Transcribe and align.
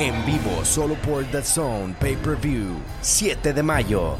En 0.00 0.24
vivo 0.24 0.64
solo 0.64 0.94
por 0.94 1.24
The 1.24 1.42
Zone 1.42 1.92
Pay 1.98 2.14
Per 2.16 2.36
View, 2.36 2.76
7 3.00 3.52
de 3.52 3.62
mayo. 3.64 4.16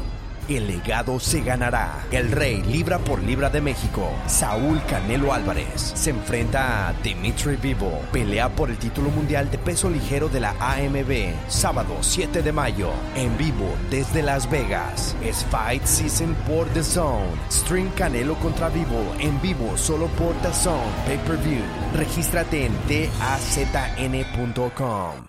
El 0.49 0.67
legado 0.67 1.21
se 1.21 1.39
ganará. 1.39 2.05
El 2.11 2.31
rey 2.31 2.61
libra 2.63 2.99
por 2.99 3.23
libra 3.23 3.49
de 3.49 3.61
México, 3.61 4.11
Saúl 4.27 4.81
Canelo 4.89 5.31
Álvarez, 5.31 5.93
se 5.95 6.09
enfrenta 6.09 6.89
a 6.89 6.93
Dimitri 7.01 7.55
Vivo. 7.55 8.01
Pelea 8.11 8.49
por 8.49 8.69
el 8.69 8.77
título 8.77 9.09
mundial 9.09 9.49
de 9.49 9.57
peso 9.57 9.89
ligero 9.89 10.27
de 10.27 10.41
la 10.41 10.53
AMB. 10.59 11.33
Sábado 11.47 11.95
7 12.01 12.41
de 12.41 12.51
mayo. 12.51 12.91
En 13.15 13.37
vivo 13.37 13.73
desde 13.89 14.21
Las 14.21 14.51
Vegas. 14.51 15.15
Es 15.23 15.45
Fight 15.45 15.85
Season 15.85 16.35
por 16.45 16.67
The 16.69 16.83
Zone. 16.83 17.29
Stream 17.49 17.89
Canelo 17.91 18.35
contra 18.39 18.67
Vivo. 18.67 19.15
En 19.19 19.41
vivo 19.41 19.77
solo 19.77 20.07
por 20.07 20.33
The 20.41 20.51
Zone 20.51 20.91
Pay 21.05 21.19
Per 21.19 21.37
View. 21.37 21.63
Regístrate 21.95 22.65
en 22.65 22.73
dazn.com. 23.99 25.28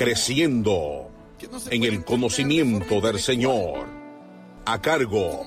Creciendo 0.00 1.10
en 1.68 1.84
el 1.84 2.02
conocimiento 2.06 3.02
del 3.02 3.20
Señor, 3.20 3.86
a 4.64 4.80
cargo 4.80 5.44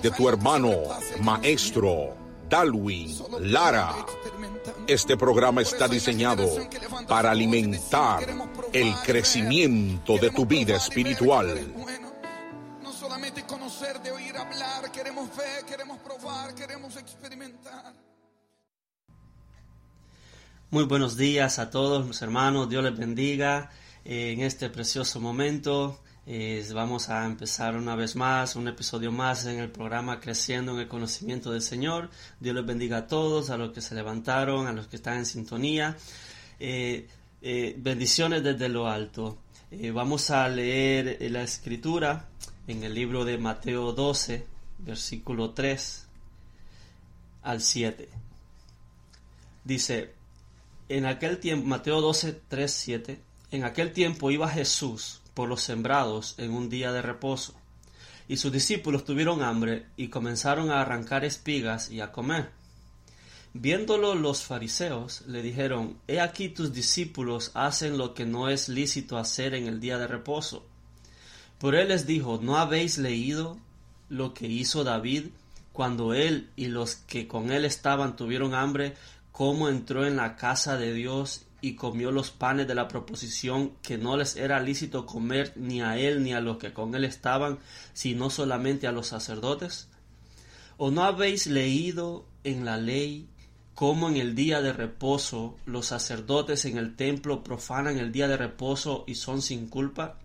de 0.00 0.10
tu 0.12 0.30
hermano 0.30 0.72
maestro 1.20 2.16
Dalwin 2.48 3.14
Lara. 3.38 3.94
Este 4.86 5.18
programa 5.18 5.60
está 5.60 5.88
diseñado 5.88 6.48
para 7.06 7.32
alimentar 7.32 8.26
el 8.72 8.94
crecimiento 9.04 10.16
de 10.16 10.30
tu 10.30 10.46
vida 10.46 10.76
espiritual. 10.76 11.70
No 12.82 12.92
solamente 12.94 13.44
conocer, 13.44 14.00
de 14.00 14.10
oír 14.10 14.38
hablar, 14.38 14.90
queremos 14.90 15.28
ver, 15.36 15.66
queremos 15.66 15.98
probar, 15.98 16.54
queremos 16.54 16.96
experimentar. 16.96 18.05
Muy 20.76 20.84
buenos 20.84 21.16
días 21.16 21.58
a 21.58 21.70
todos 21.70 22.06
mis 22.06 22.20
hermanos, 22.20 22.68
Dios 22.68 22.84
les 22.84 22.94
bendiga 22.94 23.70
en 24.04 24.42
este 24.42 24.68
precioso 24.68 25.20
momento. 25.20 26.02
vamos 26.74 27.08
a 27.08 27.24
empezar 27.24 27.76
una 27.76 27.96
vez 27.96 28.14
más, 28.14 28.56
un 28.56 28.68
episodio 28.68 29.10
más 29.10 29.46
en 29.46 29.58
el 29.58 29.70
programa 29.70 30.20
Creciendo 30.20 30.72
en 30.72 30.80
el 30.80 30.86
Conocimiento 30.86 31.50
del 31.50 31.62
Señor. 31.62 32.10
Dios 32.40 32.54
les 32.54 32.66
bendiga 32.66 32.98
a 32.98 33.06
todos, 33.06 33.48
a 33.48 33.56
los 33.56 33.72
que 33.72 33.80
se 33.80 33.94
levantaron, 33.94 34.66
a 34.66 34.72
los 34.72 34.86
que 34.86 34.96
están 34.96 35.16
en 35.16 35.24
sintonía. 35.24 35.96
Eh, 36.60 37.08
eh, 37.40 37.74
bendiciones 37.78 38.42
desde 38.42 38.68
lo 38.68 38.86
alto. 38.86 39.38
Eh, 39.70 39.92
vamos 39.92 40.30
a 40.30 40.46
leer 40.46 41.16
la 41.30 41.42
escritura 41.42 42.28
en 42.66 42.84
el 42.84 42.92
libro 42.92 43.24
de 43.24 43.38
Mateo 43.38 43.92
12, 43.92 44.44
versículo 44.80 45.52
3 45.52 46.06
al 47.44 47.62
7. 47.62 48.10
Dice, 49.64 50.15
en 50.88 51.06
aquel 51.06 51.38
tiempo, 51.38 51.66
Mateo 51.66 52.00
12, 52.00 52.40
3, 52.48 52.70
7, 52.72 53.20
en 53.50 53.64
aquel 53.64 53.92
tiempo 53.92 54.30
iba 54.30 54.48
Jesús 54.48 55.20
por 55.34 55.48
los 55.48 55.60
sembrados 55.60 56.34
en 56.38 56.52
un 56.52 56.68
día 56.68 56.92
de 56.92 57.02
reposo, 57.02 57.54
y 58.28 58.36
sus 58.36 58.52
discípulos 58.52 59.04
tuvieron 59.04 59.42
hambre 59.42 59.86
y 59.96 60.08
comenzaron 60.08 60.70
a 60.70 60.80
arrancar 60.80 61.24
espigas 61.24 61.90
y 61.90 62.00
a 62.00 62.12
comer. 62.12 62.50
Viéndolo 63.52 64.14
los 64.14 64.42
fariseos 64.42 65.22
le 65.26 65.42
dijeron, 65.42 65.98
He 66.06 66.20
aquí 66.20 66.50
tus 66.50 66.72
discípulos 66.72 67.52
hacen 67.54 67.96
lo 67.96 68.12
que 68.12 68.26
no 68.26 68.48
es 68.48 68.68
lícito 68.68 69.16
hacer 69.16 69.54
en 69.54 69.66
el 69.66 69.80
día 69.80 69.98
de 69.98 70.06
reposo. 70.06 70.66
Por 71.58 71.74
él 71.74 71.88
les 71.88 72.06
dijo, 72.06 72.38
¿no 72.42 72.58
habéis 72.58 72.98
leído 72.98 73.56
lo 74.08 74.34
que 74.34 74.46
hizo 74.46 74.84
David 74.84 75.28
cuando 75.72 76.14
él 76.14 76.50
y 76.56 76.66
los 76.66 76.96
que 76.96 77.28
con 77.28 77.50
él 77.50 77.64
estaban 77.64 78.16
tuvieron 78.16 78.54
hambre, 78.54 78.94
cómo 79.36 79.68
entró 79.68 80.06
en 80.06 80.16
la 80.16 80.34
casa 80.34 80.78
de 80.78 80.94
Dios 80.94 81.42
y 81.60 81.74
comió 81.74 82.10
los 82.10 82.30
panes 82.30 82.66
de 82.66 82.74
la 82.74 82.88
proposición 82.88 83.72
que 83.82 83.98
no 83.98 84.16
les 84.16 84.34
era 84.34 84.60
lícito 84.60 85.04
comer 85.04 85.52
ni 85.56 85.82
a 85.82 85.98
él 85.98 86.22
ni 86.22 86.32
a 86.32 86.40
los 86.40 86.56
que 86.56 86.72
con 86.72 86.94
él 86.94 87.04
estaban, 87.04 87.58
sino 87.92 88.30
solamente 88.30 88.86
a 88.86 88.92
los 88.92 89.08
sacerdotes? 89.08 89.88
¿O 90.78 90.90
no 90.90 91.04
habéis 91.04 91.48
leído 91.48 92.24
en 92.44 92.64
la 92.64 92.78
ley 92.78 93.28
cómo 93.74 94.08
en 94.08 94.16
el 94.16 94.34
día 94.34 94.62
de 94.62 94.72
reposo 94.72 95.58
los 95.66 95.84
sacerdotes 95.84 96.64
en 96.64 96.78
el 96.78 96.96
templo 96.96 97.44
profanan 97.44 97.98
el 97.98 98.12
día 98.12 98.28
de 98.28 98.38
reposo 98.38 99.04
y 99.06 99.16
son 99.16 99.42
sin 99.42 99.68
culpa? 99.68 100.18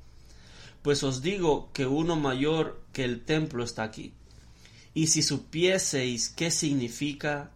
Pues 0.84 1.04
os 1.04 1.22
digo 1.22 1.70
que 1.74 1.86
uno 1.86 2.16
mayor 2.16 2.82
que 2.94 3.04
el 3.04 3.26
templo 3.26 3.66
está 3.66 3.84
aquí. 3.84 4.14
Y 4.94 5.08
si 5.08 5.22
supieseis 5.22 6.30
qué 6.30 6.50
significa 6.50 7.52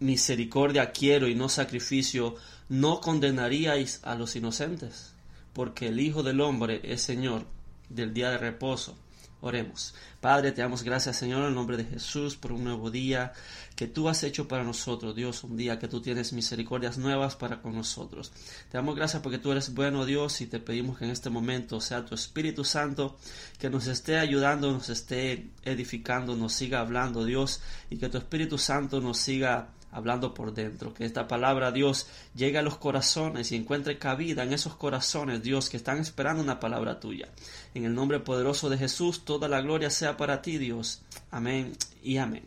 misericordia 0.00 0.92
quiero 0.92 1.28
y 1.28 1.34
no 1.34 1.48
sacrificio, 1.48 2.34
no 2.68 3.00
condenaríais 3.00 4.00
a 4.02 4.14
los 4.14 4.36
inocentes, 4.36 5.14
porque 5.52 5.88
el 5.88 6.00
Hijo 6.00 6.22
del 6.22 6.40
Hombre 6.40 6.80
es 6.84 7.02
Señor 7.02 7.46
del 7.88 8.12
día 8.12 8.30
de 8.30 8.38
reposo. 8.38 8.96
Oremos. 9.42 9.94
Padre, 10.20 10.50
te 10.50 10.62
damos 10.62 10.82
gracias, 10.82 11.18
Señor, 11.18 11.42
en 11.42 11.48
el 11.48 11.54
nombre 11.54 11.76
de 11.76 11.84
Jesús, 11.84 12.36
por 12.36 12.52
un 12.52 12.64
nuevo 12.64 12.90
día 12.90 13.32
que 13.76 13.86
tú 13.86 14.08
has 14.08 14.22
hecho 14.24 14.48
para 14.48 14.64
nosotros, 14.64 15.14
Dios, 15.14 15.44
un 15.44 15.58
día 15.58 15.78
que 15.78 15.88
tú 15.88 16.00
tienes 16.00 16.32
misericordias 16.32 16.96
nuevas 16.96 17.36
para 17.36 17.60
con 17.60 17.74
nosotros. 17.74 18.32
Te 18.70 18.78
damos 18.78 18.96
gracias 18.96 19.22
porque 19.22 19.38
tú 19.38 19.52
eres 19.52 19.74
bueno, 19.74 20.06
Dios, 20.06 20.40
y 20.40 20.46
te 20.46 20.58
pedimos 20.58 20.98
que 20.98 21.04
en 21.04 21.10
este 21.10 21.28
momento 21.28 21.80
sea 21.80 22.06
tu 22.06 22.14
Espíritu 22.14 22.64
Santo 22.64 23.18
que 23.58 23.68
nos 23.68 23.86
esté 23.86 24.18
ayudando, 24.18 24.72
nos 24.72 24.88
esté 24.88 25.50
edificando, 25.62 26.34
nos 26.34 26.54
siga 26.54 26.80
hablando, 26.80 27.24
Dios, 27.24 27.60
y 27.90 27.98
que 27.98 28.08
tu 28.08 28.16
Espíritu 28.16 28.56
Santo 28.56 29.02
nos 29.02 29.18
siga 29.18 29.68
hablando 29.90 30.34
por 30.34 30.52
dentro, 30.52 30.92
que 30.92 31.04
esta 31.04 31.26
palabra 31.26 31.72
Dios 31.72 32.06
llegue 32.34 32.58
a 32.58 32.62
los 32.62 32.76
corazones 32.76 33.52
y 33.52 33.56
encuentre 33.56 33.98
cabida 33.98 34.42
en 34.42 34.52
esos 34.52 34.76
corazones, 34.76 35.42
Dios, 35.42 35.70
que 35.70 35.76
están 35.76 35.98
esperando 35.98 36.42
una 36.42 36.60
palabra 36.60 37.00
tuya. 37.00 37.28
En 37.74 37.84
el 37.84 37.94
nombre 37.94 38.20
poderoso 38.20 38.68
de 38.68 38.78
Jesús, 38.78 39.24
toda 39.24 39.48
la 39.48 39.60
gloria 39.60 39.90
sea 39.90 40.16
para 40.16 40.42
ti, 40.42 40.58
Dios. 40.58 41.02
Amén 41.30 41.72
y 42.02 42.18
amén. 42.18 42.44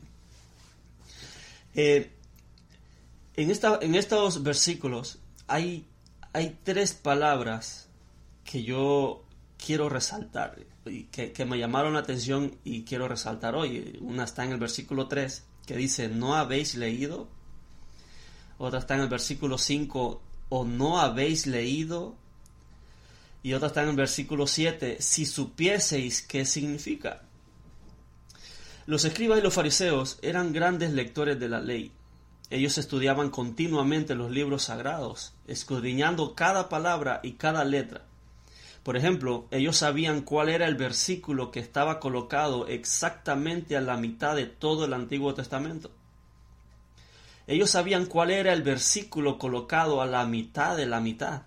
Eh, 1.73 2.11
en, 3.35 3.51
esta, 3.51 3.79
en 3.81 3.95
estos 3.95 4.43
versículos 4.43 5.19
hay, 5.47 5.85
hay 6.33 6.57
tres 6.63 6.93
palabras 6.93 7.87
que 8.43 8.63
yo 8.63 9.23
quiero 9.63 9.89
resaltar, 9.89 10.57
y 10.85 11.03
que, 11.05 11.31
que, 11.31 11.45
me 11.45 11.57
llamaron 11.57 11.93
la 11.93 11.99
atención 11.99 12.55
y 12.63 12.83
quiero 12.83 13.07
resaltar 13.07 13.55
hoy. 13.55 13.97
Una 14.01 14.23
está 14.23 14.43
en 14.43 14.51
el 14.51 14.57
versículo 14.57 15.07
3, 15.07 15.43
que 15.69 15.77
dice, 15.77 16.09
¿no 16.09 16.33
habéis 16.33 16.73
leído? 16.73 17.27
Otra 18.57 18.79
está 18.79 18.95
en 18.95 19.01
el 19.01 19.07
versículo 19.07 19.59
5, 19.59 20.19
¿o 20.49 20.65
no 20.65 20.99
habéis 20.99 21.45
leído? 21.45 22.15
Y 23.43 23.53
otra 23.53 23.67
está 23.67 23.83
en 23.83 23.89
el 23.89 23.95
versículo 23.95 24.47
7, 24.47 24.97
si 24.99 25.27
supieseis 25.27 26.23
qué 26.23 26.43
significa. 26.45 27.21
Los 28.87 29.05
escribas 29.05 29.37
y 29.37 29.43
los 29.43 29.53
fariseos 29.53 30.17
eran 30.23 30.53
grandes 30.53 30.91
lectores 30.91 31.39
de 31.39 31.49
la 31.49 31.59
ley. 31.59 31.91
Ellos 32.49 32.79
estudiaban 32.79 33.29
continuamente 33.29 34.15
los 34.15 34.31
libros 34.31 34.63
sagrados, 34.63 35.35
escudriñando 35.45 36.33
cada 36.33 36.67
palabra 36.67 37.19
y 37.21 37.33
cada 37.33 37.63
letra. 37.63 38.07
Por 38.83 38.97
ejemplo, 38.97 39.47
ellos 39.51 39.77
sabían 39.77 40.21
cuál 40.21 40.49
era 40.49 40.67
el 40.67 40.75
versículo 40.75 41.51
que 41.51 41.59
estaba 41.59 41.99
colocado 41.99 42.67
exactamente 42.67 43.77
a 43.77 43.81
la 43.81 43.97
mitad 43.97 44.35
de 44.35 44.45
todo 44.45 44.85
el 44.85 44.93
Antiguo 44.93 45.33
Testamento. 45.33 45.91
Ellos 47.47 47.71
sabían 47.71 48.05
cuál 48.05 48.31
era 48.31 48.53
el 48.53 48.61
versículo 48.61 49.37
colocado 49.37 50.01
a 50.01 50.05
la 50.05 50.25
mitad 50.25 50.77
de 50.77 50.85
la 50.85 50.99
mitad 50.99 51.41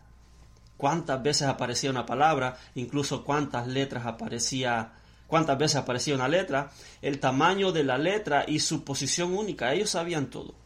cuántas 0.83 1.23
veces 1.23 1.47
aparecía 1.47 1.91
una 1.91 2.05
palabra, 2.05 2.59
incluso 2.75 3.23
cuántas 3.23 3.69
letras 3.69 4.05
aparecía, 4.05 4.91
cuántas 5.29 5.57
veces 5.57 5.77
aparecía 5.77 6.17
una 6.17 6.27
letra, 6.27 6.73
el 7.01 7.21
tamaño 7.21 7.71
de 7.71 7.85
la 7.85 7.99
letra 7.99 8.45
y 8.49 8.59
su 8.59 8.83
posición 8.83 9.33
única. 9.33 9.73
Ellos 9.73 9.91
sabían 9.91 10.27
todo. 10.27 10.57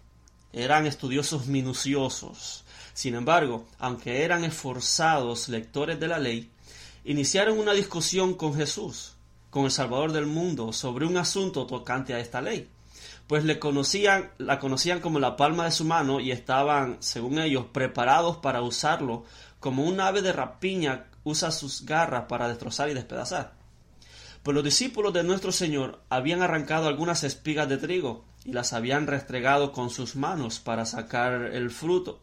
Eran 0.54 0.86
estudiosos 0.86 1.48
minuciosos. 1.48 2.64
Sin 2.94 3.14
embargo, 3.14 3.66
aunque 3.78 4.24
eran 4.24 4.44
esforzados 4.44 5.50
lectores 5.50 6.00
de 6.00 6.08
la 6.08 6.18
ley, 6.18 6.50
iniciaron 7.06 7.58
una 7.58 7.72
discusión 7.72 8.34
con 8.34 8.54
Jesús, 8.54 9.16
con 9.50 9.64
el 9.64 9.70
Salvador 9.70 10.12
del 10.12 10.26
mundo, 10.26 10.72
sobre 10.72 11.06
un 11.06 11.16
asunto 11.16 11.66
tocante 11.66 12.14
a 12.14 12.20
esta 12.20 12.42
ley 12.42 12.68
pues 13.26 13.44
le 13.44 13.58
conocían, 13.58 14.30
la 14.38 14.58
conocían 14.58 15.00
como 15.00 15.18
la 15.18 15.36
palma 15.36 15.64
de 15.64 15.72
su 15.72 15.84
mano 15.84 16.20
y 16.20 16.30
estaban, 16.30 16.98
según 17.00 17.38
ellos, 17.38 17.66
preparados 17.72 18.36
para 18.36 18.62
usarlo 18.62 19.24
como 19.58 19.84
un 19.84 20.00
ave 20.00 20.22
de 20.22 20.32
rapiña 20.32 21.06
usa 21.24 21.50
sus 21.50 21.84
garras 21.84 22.26
para 22.28 22.48
destrozar 22.48 22.88
y 22.88 22.94
despedazar. 22.94 23.54
Pues 24.42 24.54
los 24.54 24.62
discípulos 24.62 25.12
de 25.12 25.24
nuestro 25.24 25.50
Señor 25.50 26.00
habían 26.08 26.40
arrancado 26.40 26.86
algunas 26.86 27.24
espigas 27.24 27.68
de 27.68 27.78
trigo 27.78 28.24
y 28.44 28.52
las 28.52 28.72
habían 28.72 29.08
restregado 29.08 29.72
con 29.72 29.90
sus 29.90 30.14
manos 30.14 30.60
para 30.60 30.84
sacar 30.86 31.42
el 31.42 31.70
fruto. 31.70 32.20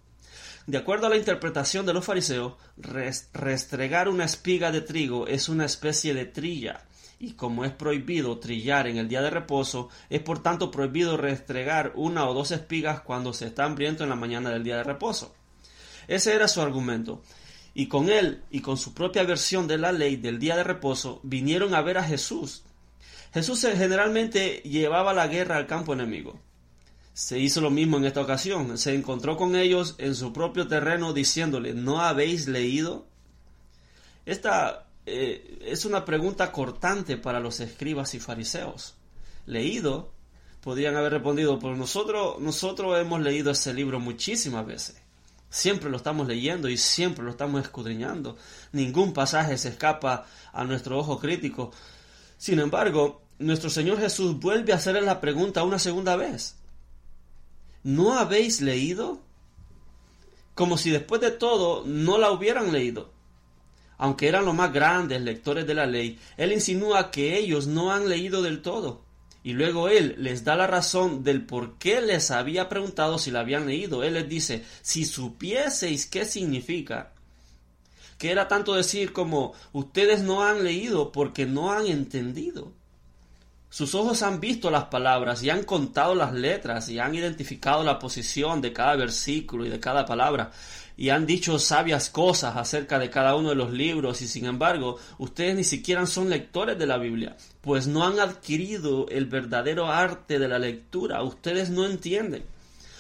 De 0.66 0.78
acuerdo 0.78 1.08
a 1.08 1.10
la 1.10 1.18
interpretación 1.18 1.86
de 1.86 1.94
los 1.94 2.06
fariseos, 2.06 2.54
restregar 2.78 4.08
una 4.08 4.24
espiga 4.24 4.72
de 4.72 4.80
trigo 4.80 5.28
es 5.28 5.50
una 5.50 5.66
especie 5.66 6.14
de 6.14 6.26
trilla, 6.26 6.86
y 7.20 7.34
como 7.34 7.66
es 7.66 7.72
prohibido 7.72 8.40
trillar 8.40 8.88
en 8.88 8.98
el 8.98 9.10
día 9.10 9.22
de 9.22 9.30
reposo, 9.30 9.90
es 10.10 10.22
por 10.22 10.42
tanto 10.42 10.72
prohibido 10.72 11.18
restregar 11.18 11.92
una 11.96 12.28
o 12.30 12.34
dos 12.34 12.52
espigas 12.52 13.02
cuando 13.02 13.34
se 13.34 13.48
está 13.48 13.66
hambriento 13.66 14.04
en 14.04 14.10
la 14.10 14.16
mañana 14.16 14.52
del 14.52 14.64
día 14.64 14.78
de 14.78 14.84
reposo. 14.84 15.36
Ese 16.08 16.34
era 16.34 16.48
su 16.48 16.62
argumento. 16.62 17.22
Y 17.74 17.88
con 17.88 18.10
él 18.10 18.44
y 18.50 18.62
con 18.62 18.78
su 18.78 18.94
propia 18.94 19.24
versión 19.24 19.68
de 19.68 19.78
la 19.78 19.92
ley 19.92 20.16
del 20.16 20.40
día 20.40 20.56
de 20.56 20.64
reposo 20.64 21.20
vinieron 21.24 21.74
a 21.74 21.82
ver 21.82 21.98
a 21.98 22.04
Jesús. 22.04 22.64
Jesús 23.34 23.62
generalmente 23.62 24.62
llevaba 24.64 25.14
la 25.14 25.28
guerra 25.28 25.58
al 25.58 25.66
campo 25.66 25.94
enemigo. 25.94 26.40
Se 27.14 27.38
hizo 27.38 27.62
lo 27.62 27.70
mismo 27.70 27.98
en 27.98 28.06
esta 28.06 28.22
ocasión. 28.22 28.78
Se 28.78 28.96
encontró 28.96 29.38
con 29.38 29.56
ellos 29.56 29.96
en 30.00 30.16
su 30.16 30.34
propio 30.34 30.68
terreno 30.68 31.14
diciéndole, 31.14 31.74
¿no 31.74 32.02
habéis 32.02 32.48
leído? 32.48 33.06
Esta 34.26 34.88
eh, 35.06 35.60
es 35.66 35.86
una 35.86 36.06
pregunta 36.06 36.52
cortante 36.52 37.18
para 37.18 37.40
los 37.40 37.60
escribas 37.60 38.14
y 38.16 38.20
fariseos. 38.20 38.96
¿Leído? 39.46 40.12
Podrían 40.62 40.96
haber 40.96 41.14
respondido, 41.14 41.60
pero 41.60 41.76
nosotros, 41.76 42.40
nosotros 42.40 42.98
hemos 43.00 43.22
leído 43.22 43.52
ese 43.52 43.74
libro 43.74 44.00
muchísimas 44.00 44.66
veces. 44.66 44.96
Siempre 45.50 45.92
lo 45.92 45.98
estamos 45.98 46.28
leyendo 46.28 46.68
y 46.68 46.78
siempre 46.78 47.24
lo 47.24 47.32
estamos 47.32 47.62
escudriñando. 47.62 48.38
Ningún 48.72 49.14
pasaje 49.14 49.58
se 49.58 49.70
escapa 49.70 50.26
a 50.52 50.64
nuestro 50.64 50.98
ojo 50.98 51.20
crítico. 51.20 51.72
Sin 52.38 52.60
embargo, 52.60 53.22
nuestro 53.38 53.70
Señor 53.70 54.00
Jesús 54.00 54.40
vuelve 54.40 54.74
a 54.74 54.78
hacerle 54.78 55.02
la 55.02 55.22
pregunta 55.22 55.64
una 55.64 55.78
segunda 55.78 56.16
vez. 56.16 56.56
¿No 57.84 58.14
habéis 58.18 58.62
leído? 58.62 59.20
Como 60.56 60.78
si 60.78 60.90
después 60.90 61.22
de 61.22 61.32
todo 61.32 61.84
no 61.86 62.18
la 62.18 62.32
hubieran 62.32 62.72
leído. 62.72 63.12
Aunque 63.98 64.28
eran 64.28 64.46
los 64.46 64.56
más 64.56 64.74
grandes 64.74 65.22
lectores 65.22 65.68
de 65.68 65.74
la 65.74 65.86
ley, 65.86 66.20
Él 66.38 66.52
insinúa 66.52 67.12
que 67.12 67.38
ellos 67.38 67.68
no 67.68 67.92
han 67.92 68.10
leído 68.10 68.42
del 68.42 68.62
todo. 68.62 69.04
Y 69.44 69.52
luego 69.52 69.90
él 69.90 70.16
les 70.20 70.46
da 70.46 70.56
la 70.56 70.68
razón 70.68 71.24
del 71.24 71.46
por 71.46 71.78
qué 71.78 72.02
les 72.02 72.32
había 72.32 72.70
preguntado 72.70 73.18
si 73.18 73.30
la 73.30 73.42
habían 73.42 73.68
leído. 73.68 74.02
Él 74.04 74.14
les 74.14 74.30
dice, 74.30 74.64
si 74.82 75.04
supieseis 75.04 76.06
qué 76.06 76.24
significa, 76.24 77.12
que 78.18 78.32
era 78.32 78.48
tanto 78.48 78.74
decir 78.74 79.12
como, 79.12 79.54
ustedes 79.74 80.22
no 80.22 80.44
han 80.44 80.64
leído 80.64 81.12
porque 81.12 81.46
no 81.46 81.74
han 81.74 81.88
entendido. 81.88 82.72
Sus 83.74 83.96
ojos 83.96 84.22
han 84.22 84.40
visto 84.40 84.70
las 84.70 84.84
palabras 84.84 85.42
y 85.42 85.50
han 85.50 85.64
contado 85.64 86.14
las 86.14 86.32
letras 86.32 86.90
y 86.90 87.00
han 87.00 87.16
identificado 87.16 87.84
la 87.84 87.98
posición 87.98 88.62
de 88.62 88.72
cada 88.72 88.96
versículo 88.96 89.66
y 89.66 89.70
de 89.70 89.80
cada 89.80 90.06
palabra 90.06 90.52
y 90.96 91.10
han 91.10 91.26
dicho 91.26 91.58
sabias 91.58 92.12
cosas 92.12 92.56
acerca 92.56 93.00
de 93.00 93.10
cada 93.10 93.36
uno 93.36 93.50
de 93.50 93.56
los 93.56 93.72
libros 93.72 94.22
y 94.22 94.28
sin 94.28 94.46
embargo 94.46 95.00
ustedes 95.18 95.56
ni 95.56 95.64
siquiera 95.64 96.06
son 96.06 96.30
lectores 96.30 96.78
de 96.78 96.86
la 96.86 97.00
Biblia, 97.00 97.36
pues 97.62 97.88
no 97.88 98.06
han 98.06 98.20
adquirido 98.20 99.08
el 99.10 99.26
verdadero 99.26 99.88
arte 99.88 100.38
de 100.38 100.48
la 100.48 100.60
lectura, 100.60 101.24
ustedes 101.24 101.72
no 101.72 101.88
entienden 101.88 102.44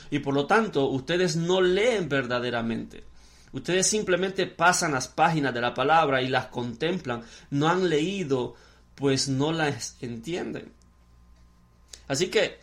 y 0.09 0.17
por 0.17 0.33
lo 0.33 0.47
tanto 0.47 0.87
ustedes 0.87 1.35
no 1.35 1.61
leen 1.61 2.09
verdaderamente. 2.09 3.03
Ustedes 3.51 3.85
simplemente 3.85 4.47
pasan 4.47 4.93
las 4.93 5.07
páginas 5.07 5.53
de 5.53 5.61
la 5.61 5.75
palabra 5.75 6.23
y 6.23 6.29
las 6.29 6.47
contemplan, 6.47 7.21
no 7.51 7.69
han 7.69 7.87
leído, 7.87 8.55
pues 8.95 9.29
no 9.29 9.51
las 9.51 9.97
entienden. 10.01 10.71
Así 12.07 12.27
que 12.27 12.59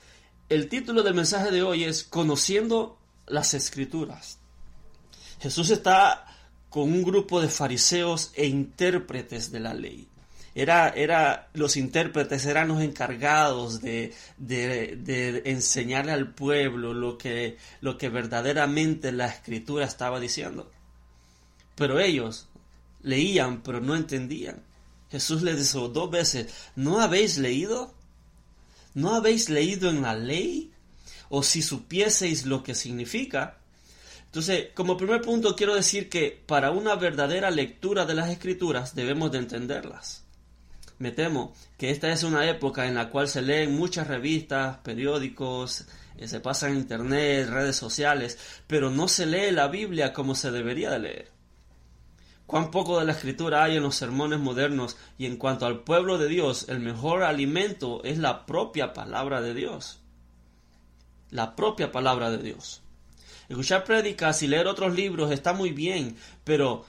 el 0.49 0.69
título 0.69 1.03
del 1.03 1.15
mensaje 1.15 1.51
de 1.51 1.63
hoy 1.63 1.85
es 1.85 2.05
Conociendo 2.05 2.99
las 3.27 3.55
Escrituras. 3.55 4.39
Jesús 5.41 5.71
está 5.71 6.27
con 6.69 6.85
un 6.85 7.03
grupo 7.03 7.41
de 7.41 7.49
fariseos 7.49 8.33
e 8.35 8.47
intérpretes 8.47 9.51
de 9.51 9.61
la 9.61 9.75
ley. 9.75 10.07
Era, 10.55 10.89
era, 10.89 11.49
los 11.55 11.77
intérpretes 11.77 12.45
eran 12.45 12.69
los 12.69 12.83
encargados 12.83 13.81
de, 13.81 14.13
de, 14.37 15.43
enseñarle 15.45 16.13
al 16.13 16.35
pueblo 16.35 16.93
lo 16.93 17.17
que, 17.17 17.57
lo 17.81 17.97
que 17.97 18.09
verdaderamente 18.09 19.13
la 19.13 19.27
escritura 19.27 19.85
estaba 19.85 20.19
diciendo. 20.19 20.71
Pero 21.77 22.01
ellos 22.01 22.49
leían, 23.03 23.63
pero 23.63 23.81
no 23.81 23.95
entendían. 23.95 24.63
Jesús 25.11 25.43
les 25.43 25.59
dijo 25.59 25.89
dos 25.89 26.11
veces, 26.11 26.53
¿no 26.77 27.01
habéis 27.01 27.39
leído? 27.39 27.95
¿No 28.95 29.15
habéis 29.15 29.49
leído 29.49 29.91
en 29.91 30.03
la 30.03 30.15
ley? 30.15 30.73
O 31.29 31.43
si 31.43 31.63
supieseis 31.63 32.47
lo 32.47 32.63
que 32.63 32.75
significa, 32.75 33.61
entonces, 34.31 34.69
como 34.75 34.97
primer 34.97 35.23
punto 35.23 35.57
quiero 35.57 35.75
decir 35.75 36.09
que 36.09 36.41
para 36.47 36.71
una 36.71 36.95
verdadera 36.95 37.51
lectura 37.51 38.07
de 38.07 38.15
las 38.15 38.31
escrituras 38.31 38.95
debemos 38.95 39.33
de 39.33 39.39
entenderlas. 39.39 40.23
Me 41.01 41.11
temo 41.11 41.53
que 41.77 41.91
esta 41.91 42.13
es 42.13 42.23
una 42.23 42.49
época 42.49 42.87
en 42.87 42.95
la 42.95 43.11
cual 43.11 43.27
se 43.27 43.43
leen 43.43 43.75
muchas 43.75 44.07
revistas, 44.07 44.77
periódicos, 44.85 45.87
eh, 46.17 46.29
se 46.29 46.39
pasa 46.39 46.69
en 46.69 46.77
internet, 46.77 47.49
redes 47.49 47.75
sociales, 47.75 48.39
pero 48.69 48.89
no 48.89 49.09
se 49.09 49.27
lee 49.27 49.51
la 49.51 49.67
Biblia 49.67 50.13
como 50.13 50.37
se 50.37 50.53
debería 50.53 50.91
de 50.91 50.99
leer. 51.01 51.40
Cuán 52.51 52.73
poco 52.73 52.99
de 52.99 53.07
la 53.07 53.13
escritura 53.13 53.63
hay 53.63 53.77
en 53.77 53.85
los 53.85 53.95
sermones 53.95 54.41
modernos 54.41 54.97
y 55.17 55.27
en 55.27 55.37
cuanto 55.37 55.67
al 55.67 55.85
pueblo 55.85 56.19
de 56.19 56.27
Dios, 56.27 56.69
el 56.69 56.81
mejor 56.81 57.23
alimento 57.23 58.03
es 58.03 58.19
la 58.19 58.45
propia 58.45 58.93
palabra 58.93 59.41
de 59.41 59.55
Dios. 59.55 60.01
La 61.31 61.55
propia 61.55 61.93
palabra 61.93 62.29
de 62.29 62.39
Dios. 62.39 62.83
Escuchar 63.49 63.85
prédicas 63.85 64.43
y 64.43 64.49
leer 64.49 64.67
otros 64.67 64.97
libros 64.97 65.31
está 65.31 65.53
muy 65.53 65.71
bien, 65.71 66.17
pero 66.43 66.85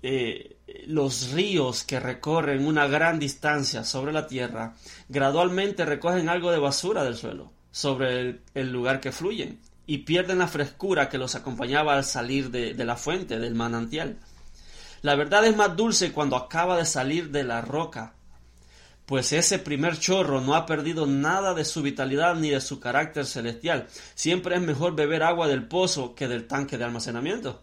eh, 0.00 0.56
los 0.86 1.32
ríos 1.32 1.84
que 1.84 2.00
recorren 2.00 2.66
una 2.66 2.86
gran 2.86 3.18
distancia 3.18 3.84
sobre 3.84 4.14
la 4.14 4.26
tierra 4.26 4.76
gradualmente 5.10 5.84
recogen 5.84 6.30
algo 6.30 6.50
de 6.52 6.58
basura 6.58 7.04
del 7.04 7.16
suelo 7.16 7.52
sobre 7.70 8.40
el, 8.54 8.72
lugar 8.72 8.98
que 8.98 9.12
fluyen 9.12 9.60
y 9.86 9.98
pierden 9.98 10.38
la 10.38 10.48
frescura 10.48 11.10
que 11.10 11.18
los 11.18 11.34
acompañaba 11.34 11.96
al 11.96 12.04
salir 12.04 12.50
de 12.50 12.84
la 12.86 12.96
fuente, 12.96 13.38
del 13.38 13.54
manantial. 13.54 14.16
La 15.02 15.14
verdad 15.14 15.44
es 15.44 15.56
más 15.56 15.76
dulce 15.76 16.12
cuando 16.12 16.36
acaba 16.36 16.76
de 16.76 16.86
salir 16.86 17.30
de 17.30 17.44
la 17.44 17.60
roca 17.60 18.14
pues 19.12 19.32
ese 19.32 19.58
primer 19.58 19.98
chorro 19.98 20.40
no 20.40 20.54
ha 20.54 20.64
perdido 20.64 21.06
nada 21.06 21.52
de 21.52 21.66
su 21.66 21.82
vitalidad 21.82 22.34
ni 22.36 22.48
de 22.48 22.62
su 22.62 22.80
carácter 22.80 23.26
celestial. 23.26 23.86
Siempre 24.14 24.56
es 24.56 24.62
mejor 24.62 24.94
beber 24.94 25.22
agua 25.22 25.48
del 25.48 25.66
pozo 25.66 26.14
que 26.14 26.28
del 26.28 26.46
tanque 26.46 26.78
de 26.78 26.84
almacenamiento. 26.84 27.60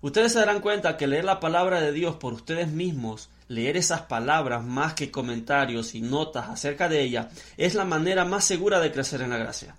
Ustedes 0.00 0.32
se 0.32 0.38
darán 0.38 0.60
cuenta 0.60 0.96
que 0.96 1.08
leer 1.08 1.24
la 1.24 1.40
palabra 1.40 1.80
de 1.80 1.92
Dios 1.92 2.16
por 2.16 2.32
ustedes 2.32 2.68
mismos 2.68 3.28
leer 3.48 3.76
esas 3.76 4.00
palabras 4.02 4.64
más 4.64 4.94
que 4.94 5.10
comentarios 5.10 5.94
y 5.94 6.00
notas 6.00 6.48
acerca 6.48 6.88
de 6.88 7.02
ella 7.02 7.28
es 7.56 7.74
la 7.74 7.84
manera 7.84 8.24
más 8.24 8.44
segura 8.44 8.80
de 8.80 8.92
crecer 8.92 9.20
en 9.20 9.30
la 9.30 9.38
gracia. 9.38 9.76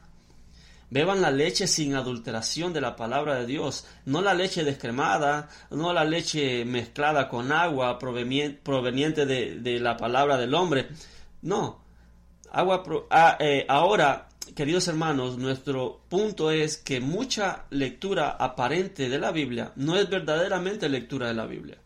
Beban 0.89 1.21
la 1.21 1.31
leche 1.31 1.67
sin 1.67 1.95
adulteración 1.95 2.71
de 2.71 2.79
la 2.79 2.95
palabra 2.95 3.35
de 3.35 3.45
Dios, 3.45 3.85
no 4.05 4.21
la 4.21 4.33
leche 4.33 4.63
descremada, 4.63 5.49
no 5.69 5.91
la 5.91 6.05
leche 6.05 6.63
mezclada 6.63 7.27
con 7.27 7.51
agua 7.51 7.99
proveniente 7.99 9.25
de, 9.25 9.79
la 9.81 9.97
palabra 9.97 10.37
del 10.37 10.53
hombre. 10.53 10.87
No. 11.41 11.81
Agua 12.53 12.83
ah, 13.09 13.35
eh, 13.41 13.65
ahora, 13.67 14.29
queridos 14.55 14.87
hermanos, 14.87 15.37
nuestro 15.37 16.03
punto 16.07 16.51
es 16.51 16.77
que 16.77 17.01
mucha 17.01 17.65
lectura 17.69 18.29
aparente 18.29 19.09
de 19.09 19.19
la 19.19 19.31
Biblia 19.31 19.73
no 19.75 19.97
es 19.97 20.09
verdaderamente 20.09 20.87
lectura 20.87 21.27
de 21.27 21.33
la 21.33 21.45
Biblia. 21.47 21.77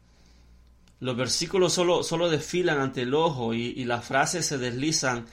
Los 0.99 1.17
versículos 1.17 1.73
solo, 1.73 2.03
solo 2.03 2.29
desfilan 2.29 2.79
ante 2.79 3.01
el 3.01 3.15
ojo 3.15 3.55
y 3.55 3.83
las 3.85 4.05
frases 4.05 4.45
se 4.45 4.59
deslizan 4.59 5.25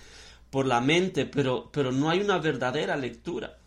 por 0.50 0.66
la 0.66 0.80
mente, 0.80 1.26
pero, 1.26 1.70
pero 1.72 1.92
no 1.92 2.10
hay 2.10 2.20
una 2.20 2.38
verdadera 2.38 2.96
lectura. 2.96 3.58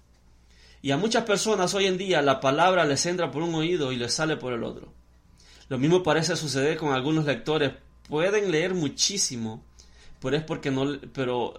Y 0.82 0.92
a 0.92 0.98
muchas 0.98 1.26
personas 1.26 1.74
hoy 1.74 1.86
en 1.86 1.98
día 1.98 2.22
la 2.22 2.40
palabra 2.40 2.86
les 2.86 3.06
entra 3.06 3.30
por 3.30 3.44
un 3.44 3.54
oído 3.54 3.92
y 3.92 3.98
les 3.98 4.14
sale 4.14 4.38
por 4.38 4.54
el 4.54 4.64
otro. 4.64 4.94
Lo 5.70 5.78
mismo 5.78 6.02
parece 6.02 6.36
suceder 6.36 6.78
con 6.78 6.92
algunos 6.92 7.26
lectores. 7.26 7.74
Pueden 8.10 8.52
leer 8.52 8.74
muchísimo, 8.74 9.64
pero 10.20 10.36
es 10.36 10.44
porque 10.44 10.72
no, 10.72 11.00
pero 11.14 11.54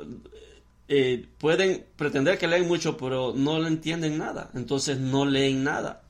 eh, 0.89 1.25
pueden 1.39 1.87
pretender 1.97 2.37
que 2.37 2.49
leen 2.49 2.67
mucho, 2.67 2.97
pero 2.97 3.33
no 3.35 3.61
le 3.61 3.69
entienden 3.69 4.19
nada. 4.19 4.51
Entonces 4.55 4.99
no 4.99 5.25
leen 5.25 5.63
nada. 5.63 6.03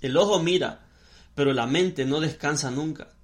El 0.00 0.16
ojo 0.16 0.42
mira, 0.42 0.86
pero 1.34 1.52
la 1.52 1.66
mente 1.66 2.06
no 2.06 2.20
descansa 2.20 2.70
nunca 2.70 3.17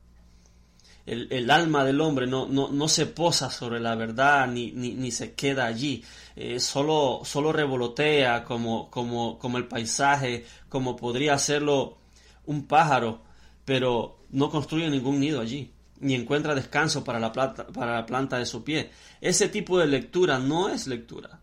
el, 1.06 1.50
alma 1.50 1.84
del 1.84 2.00
hombre 2.00 2.26
no, 2.26 2.46
no, 2.46 2.88
se 2.88 3.06
posa 3.06 3.50
sobre 3.50 3.78
la 3.78 3.94
verdad 3.94 4.49
ni, 4.49 4.73
ni, 4.73 5.11
se 5.11 5.34
queda 5.34 5.66
allí, 5.66 6.02
eh, 6.34 6.58
solo, 6.58 7.20
solo 7.25 7.52
revolotea 7.52 8.44
como, 8.44 8.90
como, 8.90 9.38
como 9.38 9.58
el 9.58 9.66
paisaje, 9.66 10.46
como 10.68 10.96
podría 10.96 11.34
hacerlo 11.34 11.99
un 12.46 12.66
pájaro, 12.66 13.23
pero 13.64 14.18
no 14.30 14.50
construye 14.50 14.88
ningún 14.88 15.20
nido 15.20 15.40
allí, 15.40 15.70
ni 16.00 16.14
encuentra 16.14 16.54
descanso 16.54 17.04
para 17.04 17.20
la, 17.20 17.32
planta, 17.32 17.66
para 17.66 17.94
la 17.94 18.06
planta 18.06 18.38
de 18.38 18.46
su 18.46 18.64
pie. 18.64 18.90
Ese 19.20 19.49
tipo 19.49 19.78
de 19.78 19.87
lectura 19.87 20.38
no 20.38 20.70
es 20.70 20.87
lectura. 20.87 21.40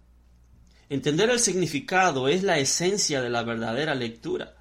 Entender 0.89 1.29
el 1.29 1.39
significado 1.39 2.27
es 2.27 2.43
la 2.43 2.57
esencia 2.57 3.21
de 3.21 3.29
la 3.29 3.43
verdadera 3.43 3.95
lectura. 3.95 4.55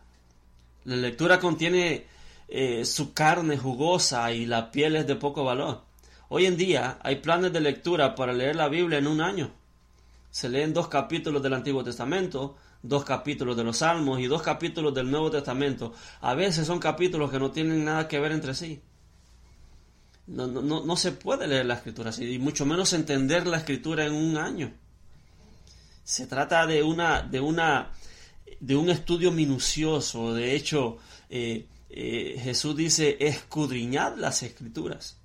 La 0.85 0.97
lectura 0.97 1.41
contiene 1.41 2.07
eh, 2.51 2.85
su 2.85 3.15
carne 3.15 3.57
jugosa 3.57 4.33
y 4.33 4.45
la 4.45 4.73
piel 4.73 4.97
es 4.97 5.07
de 5.07 5.15
poco 5.15 5.45
valor. 5.45 5.83
Hoy 6.29 6.47
en 6.47 6.57
día 6.57 6.99
hay 7.03 7.17
planes 7.17 7.53
de 7.53 7.61
lectura 7.61 8.17
para 8.17 8.33
leer 8.33 8.57
la 8.57 8.69
Biblia 8.69 8.99
en 8.99 9.07
un 9.07 9.21
año. 9.21 9.53
Se 10.33 10.49
leen 10.49 10.75
dos 10.75 10.89
capítulos 10.89 11.43
del 11.43 11.55
Antiguo 11.55 11.85
Testamento, 11.85 12.57
dos 12.83 13.05
capítulos 13.05 13.57
de 13.57 13.63
los 13.63 13.79
Salmos 13.79 14.19
y 14.21 14.27
dos 14.27 14.43
capítulos 14.43 14.93
del 14.93 15.11
Nuevo 15.11 15.31
Testamento. 15.31 15.93
A 16.21 16.35
veces 16.35 16.67
son 16.67 16.81
capítulos 16.81 17.31
que 17.31 17.39
no 17.39 17.53
tienen 17.53 17.85
nada 17.85 18.09
que 18.09 18.19
ver 18.19 18.33
entre 18.33 18.55
sí. 18.55 18.81
No, 20.27 20.49
no, 20.49 20.85
no 20.85 20.97
se 20.97 21.13
puede 21.13 21.47
leer 21.47 21.67
la 21.67 21.75
escritura 21.75 22.11
así, 22.11 22.35
y 22.35 22.39
mucho 22.39 22.67
menos 22.67 22.93
entender 22.93 23.47
la 23.47 23.59
escritura 23.59 24.07
en 24.07 24.13
un 24.13 24.37
año. 24.37 24.73
Se 26.03 26.27
trata 26.27 26.67
de 26.67 26.83
una, 26.83 27.23
de 27.23 27.41
una, 27.41 27.91
de 28.59 28.75
un 28.75 28.91
estudio 28.91 29.31
minucioso. 29.31 30.35
De 30.35 30.55
hecho, 30.55 30.99
eh, 31.29 31.67
eh, 31.91 32.41
Jesús 32.43 32.77
dice 32.77 33.17
escudriñad 33.21 34.17
las 34.17 34.43
escrituras. 34.43 35.19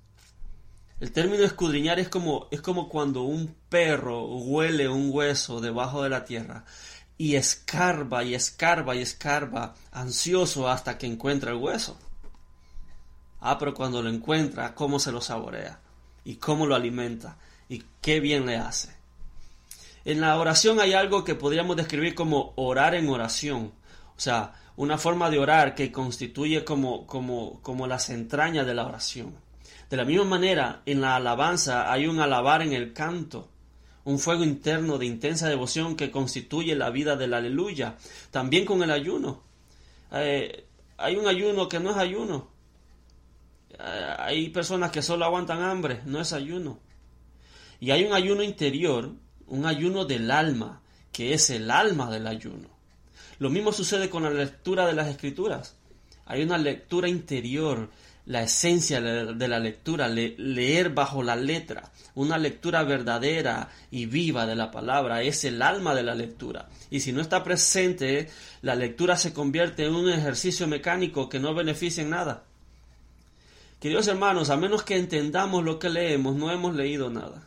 El 0.98 1.12
término 1.12 1.44
escudriñar 1.44 1.98
es 1.98 2.08
como, 2.08 2.48
es 2.50 2.60
como 2.60 2.88
cuando 2.88 3.22
un 3.22 3.54
perro 3.68 4.26
huele 4.26 4.88
un 4.88 5.10
hueso 5.12 5.60
debajo 5.60 6.02
de 6.02 6.08
la 6.08 6.24
tierra 6.24 6.64
y 7.18 7.36
escarba 7.36 8.24
y 8.24 8.34
escarba 8.34 8.96
y 8.96 9.02
escarba, 9.02 9.74
ansioso 9.92 10.68
hasta 10.68 10.98
que 10.98 11.06
encuentra 11.06 11.52
el 11.52 11.58
hueso. 11.58 11.98
Ah, 13.40 13.58
pero 13.58 13.74
cuando 13.74 14.02
lo 14.02 14.10
encuentra, 14.10 14.74
cómo 14.74 14.98
se 14.98 15.12
lo 15.12 15.20
saborea 15.20 15.78
y 16.24 16.36
cómo 16.36 16.66
lo 16.66 16.74
alimenta 16.74 17.36
y 17.68 17.84
qué 18.00 18.20
bien 18.20 18.46
le 18.46 18.56
hace. 18.56 18.94
En 20.04 20.20
la 20.20 20.38
oración 20.38 20.80
hay 20.80 20.94
algo 20.94 21.24
que 21.24 21.34
podríamos 21.34 21.76
describir 21.76 22.14
como 22.14 22.52
orar 22.56 22.94
en 22.94 23.08
oración. 23.08 23.72
O 24.16 24.20
sea, 24.20 24.54
una 24.76 24.98
forma 24.98 25.30
de 25.30 25.38
orar 25.38 25.74
que 25.74 25.90
constituye 25.90 26.64
como, 26.64 27.06
como, 27.06 27.60
como 27.62 27.86
las 27.86 28.10
entrañas 28.10 28.66
de 28.66 28.74
la 28.74 28.86
oración. 28.86 29.34
De 29.88 29.96
la 29.96 30.04
misma 30.04 30.24
manera, 30.24 30.82
en 30.84 31.00
la 31.00 31.16
alabanza 31.16 31.90
hay 31.90 32.06
un 32.06 32.20
alabar 32.20 32.60
en 32.62 32.72
el 32.72 32.92
canto, 32.92 33.48
un 34.04 34.18
fuego 34.18 34.44
interno 34.44 34.98
de 34.98 35.06
intensa 35.06 35.48
devoción 35.48 35.96
que 35.96 36.10
constituye 36.10 36.74
la 36.74 36.90
vida 36.90 37.16
del 37.16 37.34
aleluya. 37.34 37.96
También 38.30 38.64
con 38.64 38.82
el 38.82 38.90
ayuno. 38.90 39.42
Eh, 40.12 40.66
hay 40.98 41.16
un 41.16 41.26
ayuno 41.26 41.68
que 41.68 41.80
no 41.80 41.90
es 41.90 41.96
ayuno. 41.96 42.48
Eh, 43.70 44.14
hay 44.18 44.48
personas 44.50 44.90
que 44.90 45.02
solo 45.02 45.24
aguantan 45.24 45.62
hambre, 45.62 46.02
no 46.04 46.20
es 46.20 46.32
ayuno. 46.32 46.78
Y 47.80 47.90
hay 47.90 48.04
un 48.04 48.12
ayuno 48.12 48.42
interior, 48.42 49.12
un 49.46 49.66
ayuno 49.66 50.04
del 50.04 50.30
alma, 50.30 50.82
que 51.12 51.34
es 51.34 51.50
el 51.50 51.70
alma 51.70 52.10
del 52.10 52.26
ayuno. 52.26 52.75
Lo 53.38 53.50
mismo 53.50 53.72
sucede 53.72 54.08
con 54.08 54.22
la 54.22 54.30
lectura 54.30 54.86
de 54.86 54.94
las 54.94 55.08
escrituras. 55.08 55.76
Hay 56.24 56.42
una 56.42 56.58
lectura 56.58 57.08
interior, 57.08 57.90
la 58.24 58.42
esencia 58.42 59.00
de 59.00 59.48
la 59.48 59.60
lectura, 59.60 60.08
leer 60.08 60.90
bajo 60.90 61.22
la 61.22 61.36
letra, 61.36 61.92
una 62.14 62.38
lectura 62.38 62.82
verdadera 62.82 63.68
y 63.90 64.06
viva 64.06 64.46
de 64.46 64.56
la 64.56 64.72
palabra, 64.72 65.22
es 65.22 65.44
el 65.44 65.62
alma 65.62 65.94
de 65.94 66.02
la 66.02 66.14
lectura. 66.14 66.68
Y 66.90 67.00
si 67.00 67.12
no 67.12 67.20
está 67.20 67.44
presente, 67.44 68.28
la 68.62 68.74
lectura 68.74 69.16
se 69.16 69.32
convierte 69.32 69.84
en 69.84 69.94
un 69.94 70.10
ejercicio 70.10 70.66
mecánico 70.66 71.28
que 71.28 71.38
no 71.38 71.54
beneficia 71.54 72.02
en 72.02 72.10
nada. 72.10 72.42
Queridos 73.78 74.08
hermanos, 74.08 74.50
a 74.50 74.56
menos 74.56 74.82
que 74.82 74.96
entendamos 74.96 75.62
lo 75.62 75.78
que 75.78 75.90
leemos, 75.90 76.34
no 76.34 76.50
hemos 76.50 76.74
leído 76.74 77.10
nada. 77.10 77.46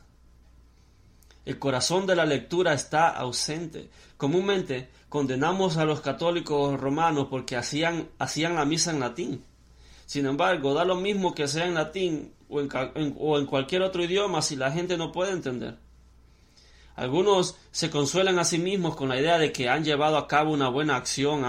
El 1.50 1.58
corazón 1.58 2.06
de 2.06 2.16
la 2.16 2.28
lectura 2.28 2.76
está 2.76 3.08
ausente. 3.10 3.90
Comúnmente 4.18 4.90
condenamos 5.10 5.78
a 5.78 5.86
los 5.86 6.00
católicos 6.00 6.80
romanos 6.80 7.26
porque 7.28 7.56
hacían, 7.56 8.08
hacían 8.20 8.54
la 8.54 8.66
misa 8.66 8.92
en 8.92 9.00
latín. 9.00 9.44
Sin 10.06 10.28
embargo, 10.28 10.76
da 10.76 10.86
lo 10.86 10.98
mismo 10.98 11.34
que 11.34 11.48
sea 11.48 11.66
en 11.66 11.74
latín 11.74 12.34
o 12.50 12.60
en, 12.60 13.46
cualquier 13.48 13.82
otro 13.82 14.04
idioma 14.04 14.44
si 14.44 14.58
la 14.58 14.72
gente 14.72 14.96
no 14.96 15.12
puede 15.12 15.32
entender. 15.32 15.80
Algunos 16.96 17.56
se 17.72 17.90
consuelan 17.90 18.38
a 18.38 18.46
sí 18.46 18.60
mismos 18.60 18.96
con 18.96 19.10
la 19.10 19.20
idea 19.20 19.40
de 19.40 19.52
que 19.52 19.70
han 19.70 19.84
llevado 19.84 20.18
a 20.18 20.28
cabo 20.28 20.52
una 20.54 20.70
buena 20.70 20.98
acción 20.98 21.42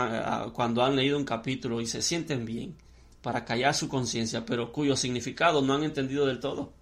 cuando 0.55 0.83
han 0.83 0.97
leído 0.97 1.19
un 1.19 1.27
capítulo 1.27 1.83
y 1.83 1.87
se 1.87 2.01
sienten 2.01 2.47
bien 2.47 2.75
para 3.21 3.45
callar 3.45 3.75
su 3.75 3.87
conciencia, 3.91 4.47
pero 4.47 4.73
cuyo 4.73 4.97
significado 4.97 5.61
no 5.61 5.75
han 5.75 5.85
entendido 5.85 6.25
del 6.25 6.41
todo. 6.41 6.80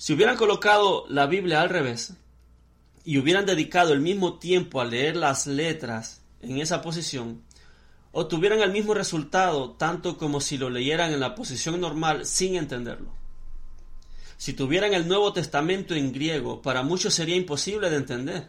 Si 0.00 0.14
hubieran 0.14 0.38
colocado 0.38 1.04
la 1.10 1.26
Biblia 1.26 1.60
al 1.60 1.68
revés 1.68 2.14
y 3.04 3.18
hubieran 3.18 3.44
dedicado 3.44 3.92
el 3.92 4.00
mismo 4.00 4.38
tiempo 4.38 4.80
a 4.80 4.86
leer 4.86 5.14
las 5.14 5.46
letras 5.46 6.22
en 6.40 6.58
esa 6.58 6.80
posición, 6.80 7.42
obtuvieran 8.10 8.62
el 8.62 8.72
mismo 8.72 8.94
resultado 8.94 9.72
tanto 9.72 10.16
como 10.16 10.40
si 10.40 10.56
lo 10.56 10.70
leyeran 10.70 11.12
en 11.12 11.20
la 11.20 11.34
posición 11.34 11.78
normal 11.82 12.24
sin 12.24 12.56
entenderlo. 12.56 13.12
Si 14.38 14.54
tuvieran 14.54 14.94
el 14.94 15.06
Nuevo 15.06 15.34
Testamento 15.34 15.94
en 15.94 16.14
griego, 16.14 16.62
para 16.62 16.82
muchos 16.82 17.12
sería 17.12 17.36
imposible 17.36 17.90
de 17.90 17.96
entender. 17.96 18.48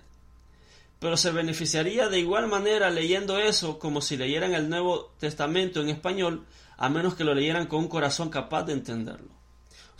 Pero 1.00 1.17
se 1.17 1.31
beneficiaría 1.31 2.08
de 2.08 2.20
igual 2.22 2.48
manera 2.48 2.89
leyendo 2.89 3.38
eso 3.38 3.77
como 3.77 4.00
si 4.00 4.15
leyeran 4.15 4.53
el 4.53 4.70
Nuevo 4.70 5.12
Testamento 5.20 5.81
en 5.81 5.89
español, 5.89 6.46
a 6.77 6.88
menos 6.88 7.15
que 7.15 7.25
lo 7.25 7.34
leyeran 7.34 7.67
con 7.67 7.79
un 7.79 7.89
corazón 7.89 8.29
capaz 8.29 8.63
de 8.63 8.72
entenderlo. 8.72 9.41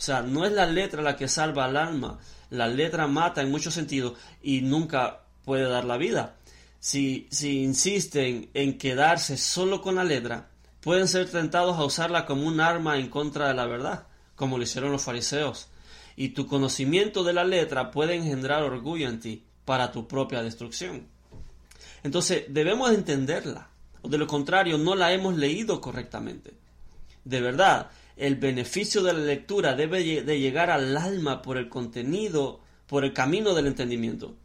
O 0.02 0.04
sea, 0.04 0.20
no 0.20 0.44
es 0.44 0.50
la 0.50 0.66
letra 0.66 1.00
la 1.00 1.14
que 1.14 1.28
salva 1.28 1.64
al 1.64 1.76
alma. 1.76 2.18
La 2.50 2.66
letra 2.66 3.06
mata 3.06 3.40
en 3.40 3.52
muchos 3.52 3.72
sentidos 3.72 4.14
y 4.42 4.60
nunca 4.60 5.20
puede 5.44 5.68
dar 5.68 5.84
la 5.84 5.96
vida. 5.96 6.34
Si, 6.80 7.28
si 7.30 7.62
insisten 7.62 8.50
en 8.52 8.78
quedarse 8.78 9.36
solo 9.36 9.80
con 9.80 9.94
la 9.94 10.02
letra, 10.02 10.48
pueden 10.80 11.06
ser 11.06 11.30
tentados 11.30 11.78
a 11.78 11.84
usarla 11.84 12.26
como 12.26 12.48
un 12.48 12.60
arma 12.60 12.98
en 12.98 13.10
contra 13.10 13.46
de 13.46 13.54
la 13.54 13.66
verdad, 13.66 14.08
como 14.34 14.58
lo 14.58 14.64
hicieron 14.64 14.90
los 14.90 15.04
fariseos. 15.04 15.68
Y 16.16 16.30
tu 16.30 16.48
conocimiento 16.48 17.22
de 17.22 17.34
la 17.34 17.44
letra 17.44 17.92
puede 17.92 18.16
engendrar 18.16 18.64
orgullo 18.64 19.08
en 19.08 19.20
ti 19.20 19.44
para 19.64 19.92
tu 19.92 20.08
propia 20.08 20.42
destrucción. 20.42 21.06
Entonces 22.02 22.46
debemos 22.48 22.90
entenderla, 22.90 23.68
o 24.00 24.08
de 24.08 24.18
lo 24.18 24.26
contrario 24.26 24.78
no 24.78 24.96
la 24.96 25.12
hemos 25.12 25.36
leído 25.36 25.80
correctamente. 25.80 26.54
De 27.24 27.40
verdad, 27.40 27.92
el 28.16 28.36
beneficio 28.36 29.02
de 29.02 29.12
la 29.12 29.20
lectura 29.20 29.74
debe 29.74 30.22
de 30.22 30.40
llegar 30.40 30.70
al 30.70 30.96
alma 30.96 31.42
por 31.42 31.56
el 31.56 31.68
contenido, 31.68 32.60
por 32.86 33.04
el 33.04 33.12
camino 33.12 33.54
del 33.54 33.66
entendimiento. 33.66 34.36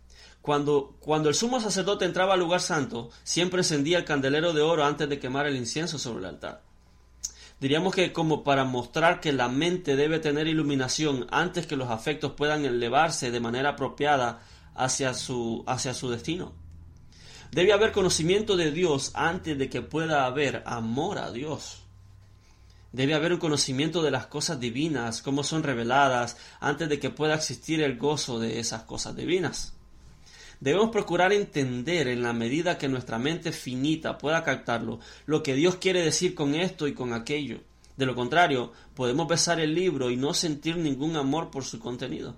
Cuando, 0.42 0.96
cuando 1.00 1.28
el 1.28 1.36
sumo 1.36 1.60
sacerdote 1.60 2.06
entraba 2.06 2.36
al 2.36 2.40
lugar 2.40 2.62
santo, 2.62 3.10
siempre 3.24 3.60
encendía 3.60 3.98
el 3.98 4.06
candelero 4.06 4.54
de 4.54 4.62
oro 4.62 4.86
antes 4.86 5.10
de 5.10 5.20
quemar 5.20 5.46
el 5.46 5.58
incienso 5.58 6.00
sobre 6.00 6.20
el 6.20 6.26
altar. 6.26 6.64
Diríamos 7.60 7.94
que 7.94 8.14
como 8.14 8.44
para 8.44 8.64
mostrar 8.64 9.20
que 9.20 9.34
la 9.34 9.50
mente 9.50 9.96
debe 9.96 10.20
tener 10.20 10.48
iluminación 10.48 11.26
antes 11.32 11.66
que 11.66 11.76
los 11.76 11.90
afectos 11.90 12.34
puedan 12.34 12.66
elevarse 12.66 13.32
de 13.32 13.40
manera 13.40 13.70
apropiada 13.70 14.42
hacia 14.76 15.14
su, 15.16 15.64
hacia 15.66 15.94
su 15.94 16.10
destino. 16.10 16.54
Debe 17.52 17.74
haber 17.74 17.92
conocimiento 17.92 18.56
de 18.58 18.72
Dios 18.72 19.12
antes 19.16 19.58
de 19.58 19.70
que 19.70 19.82
pueda 19.82 20.26
haber 20.26 20.62
amor 20.66 21.18
a 21.18 21.32
Dios. 21.32 21.87
Debe 22.92 23.16
haber 23.16 23.34
un 23.34 23.40
conocimiento 23.40 24.02
de 24.02 24.12
las 24.12 24.28
cosas 24.28 24.60
divinas, 24.60 25.22
cómo 25.22 25.44
son 25.44 25.64
reveladas, 25.64 26.38
antes 26.60 26.88
de 26.88 27.00
que 27.00 27.10
pueda 27.10 27.36
existir 27.36 27.82
el 27.82 27.98
gozo 27.98 28.40
de 28.40 28.60
esas 28.60 28.84
cosas 28.84 29.16
divinas. 29.16 29.74
Debemos 30.60 30.90
procurar 30.90 31.34
entender 31.34 32.08
en 32.08 32.24
la 32.24 32.34
medida 32.34 32.78
que 32.78 32.88
nuestra 32.88 33.20
mente 33.20 33.52
finita 33.52 34.18
pueda 34.18 34.44
captarlo 34.44 35.00
lo 35.26 35.44
que 35.44 35.54
Dios 35.54 35.76
quiere 35.76 36.02
decir 36.02 36.34
con 36.34 36.56
esto 36.56 36.88
y 36.88 36.94
con 36.94 37.14
aquello. 37.14 37.60
De 37.96 38.06
lo 38.06 38.16
contrario, 38.16 38.72
podemos 38.96 39.28
besar 39.28 39.60
el 39.60 39.76
libro 39.76 40.10
y 40.10 40.18
no 40.18 40.34
sentir 40.34 40.78
ningún 40.78 41.16
amor 41.16 41.52
por 41.52 41.64
su 41.64 41.80
contenido. 41.80 42.36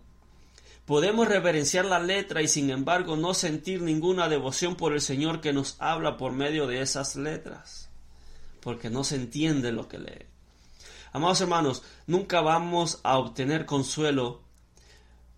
Podemos 0.85 1.27
reverenciar 1.27 1.85
la 1.85 1.99
letra 1.99 2.41
y 2.41 2.47
sin 2.47 2.71
embargo 2.71 3.15
no 3.15 3.33
sentir 3.33 3.81
ninguna 3.81 4.27
devoción 4.27 4.75
por 4.75 4.93
el 4.93 5.01
Señor 5.01 5.39
que 5.39 5.53
nos 5.53 5.75
habla 5.79 6.17
por 6.17 6.31
medio 6.31 6.65
de 6.65 6.81
esas 6.81 7.15
letras, 7.15 7.89
porque 8.59 8.89
no 8.89 9.03
se 9.03 9.15
entiende 9.15 9.71
lo 9.71 9.87
que 9.87 9.99
lee. 9.99 10.25
Amados 11.11 11.41
hermanos, 11.41 11.83
nunca 12.05 12.41
vamos 12.41 12.99
a 13.03 13.17
obtener 13.17 13.65
consuelo 13.65 14.41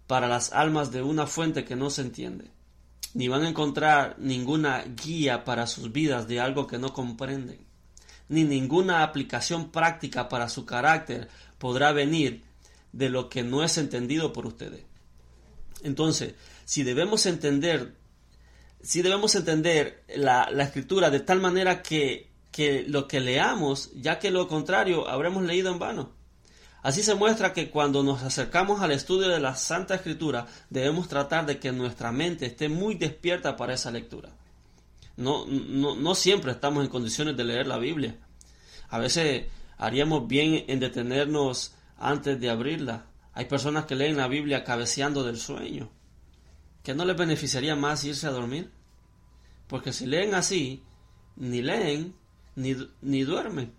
para 0.08 0.28
las 0.28 0.52
almas 0.52 0.92
de 0.92 1.02
una 1.02 1.28
fuente 1.28 1.64
que 1.64 1.78
no 1.78 1.90
se 1.90 2.02
entiende, 2.02 2.52
ni 3.14 3.30
van 3.30 3.44
a 3.44 3.50
encontrar 3.50 4.16
ninguna 4.20 4.84
guía 4.84 5.46
para 5.46 5.68
sus 5.68 5.94
vidas 5.94 6.28
de 6.28 6.42
algo 6.42 6.68
que 6.68 6.78
no 6.78 6.92
comprenden, 6.92 7.66
ni 8.28 8.44
ninguna 8.44 9.04
aplicación 9.04 9.72
práctica 9.72 10.28
para 10.28 10.50
su 10.50 10.66
carácter 10.66 11.30
podrá 11.58 11.94
venir 11.94 12.44
de 12.92 13.10
lo 13.10 13.30
que 13.30 13.44
no 13.44 13.64
es 13.64 13.78
entendido 13.78 14.34
por 14.34 14.46
ustedes. 14.46 14.84
Entonces, 15.84 16.36
si 16.66 16.84
debemos 16.84 17.26
entender, 17.26 17.96
si 18.82 19.02
debemos 19.02 19.36
entender 19.36 20.04
la, 20.16 20.50
la 20.52 20.64
escritura 20.64 21.10
de 21.10 21.22
tal 21.22 21.40
manera 21.40 21.82
que 21.82 22.31
que 22.52 22.84
lo 22.88 23.08
que 23.08 23.20
leamos, 23.20 23.92
ya 23.96 24.20
que 24.20 24.32
lo 24.32 24.48
contrario 24.48 25.08
habremos 25.08 25.44
leído 25.44 25.72
en 25.72 25.80
vano. 25.80 26.12
Así 26.84 27.04
se 27.04 27.16
muestra 27.16 27.54
que 27.54 27.70
cuando 27.70 28.02
nos 28.02 28.24
acercamos 28.24 28.82
al 28.82 28.92
estudio 28.92 29.30
de 29.30 29.40
la 29.40 29.56
Santa 29.56 29.96
Escritura, 29.96 30.48
debemos 30.70 31.08
tratar 31.08 31.46
de 31.46 31.60
que 31.60 31.72
nuestra 31.72 32.12
mente 32.12 32.48
esté 32.48 32.70
muy 32.70 32.96
despierta 32.96 33.56
para 33.56 33.76
esa 33.76 33.92
lectura. 33.92 34.30
No, 35.16 35.46
no, 35.46 35.96
no 35.96 36.16
siempre 36.16 36.52
estamos 36.52 36.84
en 36.84 36.90
condiciones 36.90 37.38
de 37.38 37.44
leer 37.44 37.68
la 37.68 37.78
Biblia. 37.78 38.18
A 38.90 38.98
veces 38.98 39.46
haríamos 39.78 40.28
bien 40.28 40.66
en 40.68 40.80
detenernos 40.80 41.76
antes 41.98 42.40
de 42.40 42.50
abrirla. 42.50 43.06
Hay 43.34 43.46
personas 43.46 43.86
que 43.86 43.96
leen 43.96 44.18
la 44.18 44.28
Biblia 44.28 44.64
cabeceando 44.64 45.24
del 45.24 45.38
sueño. 45.38 45.90
¿Que 46.84 46.96
no 46.96 47.06
les 47.06 47.16
beneficiaría 47.16 47.76
más 47.76 48.04
irse 48.04 48.26
a 48.26 48.32
dormir? 48.32 48.72
Porque 49.68 49.94
si 49.94 50.08
leen 50.08 50.34
así, 50.34 50.84
ni 51.36 51.62
leen, 51.62 52.16
ni, 52.56 52.76
ni 53.02 53.24
duermen. 53.24 53.74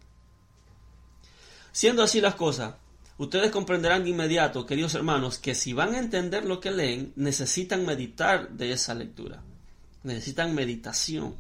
Siendo 1.73 2.03
así 2.03 2.21
las 2.21 2.35
cosas, 2.35 2.75
ustedes 3.17 3.51
comprenderán 3.51 4.05
de 4.05 4.11
inmediato, 4.11 4.67
queridos 4.67 4.95
hermanos, 4.95 5.39
que 5.39 5.55
si 5.55 5.73
van 5.73 5.95
a 5.95 5.99
entender 5.99 6.45
lo 6.45 6.61
que 6.61 6.71
leen, 6.71 7.13
necesitan 7.17 7.87
meditar 7.87 8.51
de 8.51 8.73
esa 8.73 8.95
lectura. 8.95 9.43
Necesitan 10.03 10.55
meditación. 10.55 11.35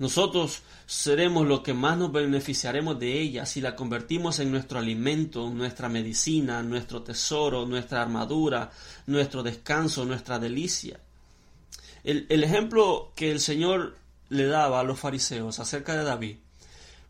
Nosotros 0.00 0.62
seremos 0.86 1.46
los 1.46 1.60
que 1.60 1.74
más 1.74 1.96
nos 1.98 2.10
beneficiaremos 2.10 2.98
de 2.98 3.20
ella 3.20 3.44
si 3.44 3.60
la 3.60 3.76
convertimos 3.76 4.38
en 4.38 4.50
nuestro 4.50 4.78
alimento, 4.78 5.50
nuestra 5.50 5.90
medicina, 5.90 6.62
nuestro 6.62 7.02
tesoro, 7.02 7.66
nuestra 7.66 8.00
armadura, 8.00 8.70
nuestro 9.06 9.42
descanso, 9.42 10.06
nuestra 10.06 10.38
delicia. 10.38 10.98
El, 12.02 12.26
el 12.30 12.44
ejemplo 12.44 13.12
que 13.14 13.30
el 13.30 13.40
Señor 13.40 13.99
le 14.30 14.46
daba 14.46 14.80
a 14.80 14.84
los 14.84 14.98
fariseos 14.98 15.60
acerca 15.60 15.94
de 15.94 16.04
David 16.04 16.36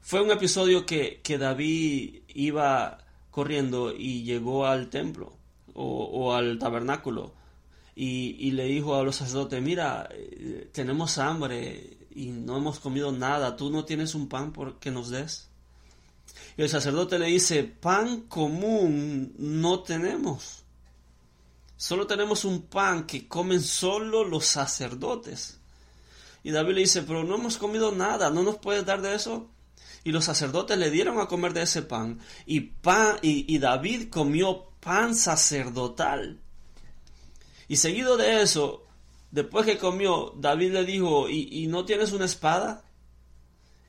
fue 0.00 0.22
un 0.22 0.30
episodio 0.30 0.86
que, 0.86 1.20
David 1.38 2.22
iba 2.28 2.98
corriendo 3.30 3.94
y 3.94 4.24
llegó 4.24 4.66
al 4.66 4.88
templo 4.90 5.36
o, 5.74 6.34
al 6.34 6.58
tabernáculo 6.58 7.32
y, 7.94 8.36
y, 8.38 8.50
le 8.52 8.64
dijo 8.64 8.96
a 8.96 9.04
los 9.04 9.16
sacerdotes, 9.16 9.62
mira, 9.62 10.08
eh, 10.10 10.68
tenemos 10.72 11.18
hambre 11.18 11.98
y 12.10 12.26
no 12.26 12.56
hemos 12.56 12.80
comido 12.80 13.12
nada, 13.12 13.56
tú 13.56 13.70
no 13.70 13.84
tienes 13.84 14.14
un 14.14 14.28
pan 14.28 14.52
por 14.52 14.78
que 14.78 14.90
nos 14.90 15.10
des. 15.10 15.48
Y 16.56 16.62
el 16.62 16.68
sacerdote 16.68 17.18
le 17.18 17.26
dice, 17.26 17.62
pan 17.64 18.22
común 18.22 19.34
no 19.38 19.80
tenemos. 19.80 20.64
Solo 21.76 22.06
tenemos 22.06 22.44
un 22.44 22.62
pan 22.62 23.06
que 23.06 23.28
comen 23.28 23.60
solo 23.60 24.24
los 24.24 24.46
sacerdotes. 24.46 25.59
Y 26.42 26.50
David 26.50 26.74
le 26.74 26.80
dice, 26.82 27.02
pero 27.02 27.24
no 27.24 27.34
hemos 27.34 27.58
comido 27.58 27.92
nada, 27.92 28.30
¿no 28.30 28.42
nos 28.42 28.56
puedes 28.56 28.84
dar 28.86 29.02
de 29.02 29.14
eso? 29.14 29.50
Y 30.04 30.12
los 30.12 30.24
sacerdotes 30.24 30.78
le 30.78 30.90
dieron 30.90 31.20
a 31.20 31.26
comer 31.26 31.52
de 31.52 31.62
ese 31.62 31.82
pan. 31.82 32.20
Y, 32.46 32.60
pan, 32.60 33.18
y, 33.20 33.58
David 33.58 34.08
comió 34.08 34.70
pan 34.80 35.14
sacerdotal. 35.14 36.40
Y 37.68 37.76
seguido 37.76 38.16
de 38.16 38.42
eso, 38.42 38.86
después 39.30 39.66
que 39.66 39.76
comió, 39.76 40.32
David 40.36 40.72
le 40.72 40.84
dijo, 40.84 41.28
¿y, 41.28 41.66
no 41.66 41.84
tienes 41.84 42.12
una 42.12 42.24
espada? 42.24 42.82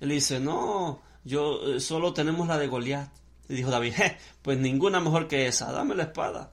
Él 0.02 0.10
dice, 0.10 0.40
no, 0.40 1.02
yo 1.24 1.76
eh, 1.76 1.80
solo 1.80 2.14
tenemos 2.14 2.48
la 2.48 2.58
de 2.58 2.68
Goliat. 2.68 3.10
Y 3.48 3.56
dijo 3.56 3.70
David, 3.70 3.94
pues 4.42 4.58
ninguna 4.58 5.00
mejor 5.00 5.28
que 5.28 5.48
esa, 5.48 5.72
dame 5.72 5.96
la 5.96 6.04
espada. 6.04 6.52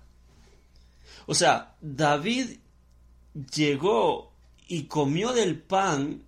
O 1.27 1.35
sea, 1.35 1.75
David 1.81 2.59
llegó 3.55 4.28
y 4.69 4.85
comió 4.85 5.33
del 5.33 5.59
pan, 5.61 6.23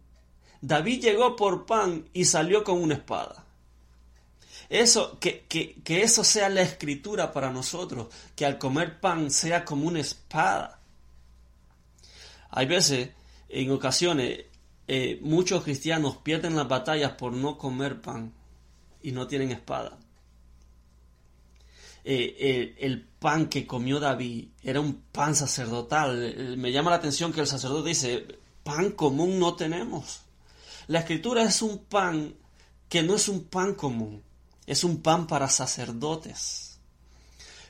David 0.60 1.02
llegó 1.02 1.36
por 1.36 1.66
pan 1.66 2.08
y 2.12 2.24
salió 2.24 2.64
con 2.64 2.82
una 2.82 2.94
espada. 2.94 3.44
Eso, 4.68 5.18
que, 5.18 5.44
que, 5.48 5.74
que, 5.82 6.02
eso 6.02 6.24
sea 6.24 6.48
la 6.48 6.62
escritura 6.62 7.32
para 7.32 7.50
nosotros, 7.50 8.08
que 8.34 8.46
al 8.46 8.56
comer 8.56 9.00
pan 9.00 9.30
sea 9.30 9.64
como 9.64 9.86
una 9.86 10.00
espada. 10.00 10.80
Hay 12.50 12.66
veces, 12.66 13.10
en 13.48 13.70
ocasiones, 13.70 14.44
eh, 14.88 15.18
muchos 15.22 15.62
cristianos 15.62 16.16
pierden 16.18 16.56
las 16.56 16.68
batallas 16.68 17.12
por 17.12 17.32
no 17.32 17.58
comer 17.58 18.00
pan 18.00 18.32
y 19.02 19.12
no 19.12 19.26
tienen 19.26 19.52
espada. 19.52 19.98
Eh, 22.04 22.76
el 22.78 23.09
pan 23.20 23.48
que 23.48 23.66
comió 23.66 24.00
David 24.00 24.48
era 24.62 24.80
un 24.80 24.94
pan 25.12 25.36
sacerdotal. 25.36 26.56
Me 26.56 26.72
llama 26.72 26.90
la 26.90 26.96
atención 26.96 27.32
que 27.32 27.40
el 27.40 27.46
sacerdote 27.46 27.90
dice, 27.90 28.26
pan 28.64 28.90
común 28.90 29.38
no 29.38 29.54
tenemos. 29.54 30.22
La 30.88 31.00
escritura 31.00 31.44
es 31.44 31.62
un 31.62 31.78
pan 31.78 32.34
que 32.88 33.04
no 33.04 33.14
es 33.14 33.28
un 33.28 33.44
pan 33.44 33.74
común, 33.74 34.24
es 34.66 34.82
un 34.82 35.02
pan 35.02 35.28
para 35.28 35.48
sacerdotes. 35.48 36.80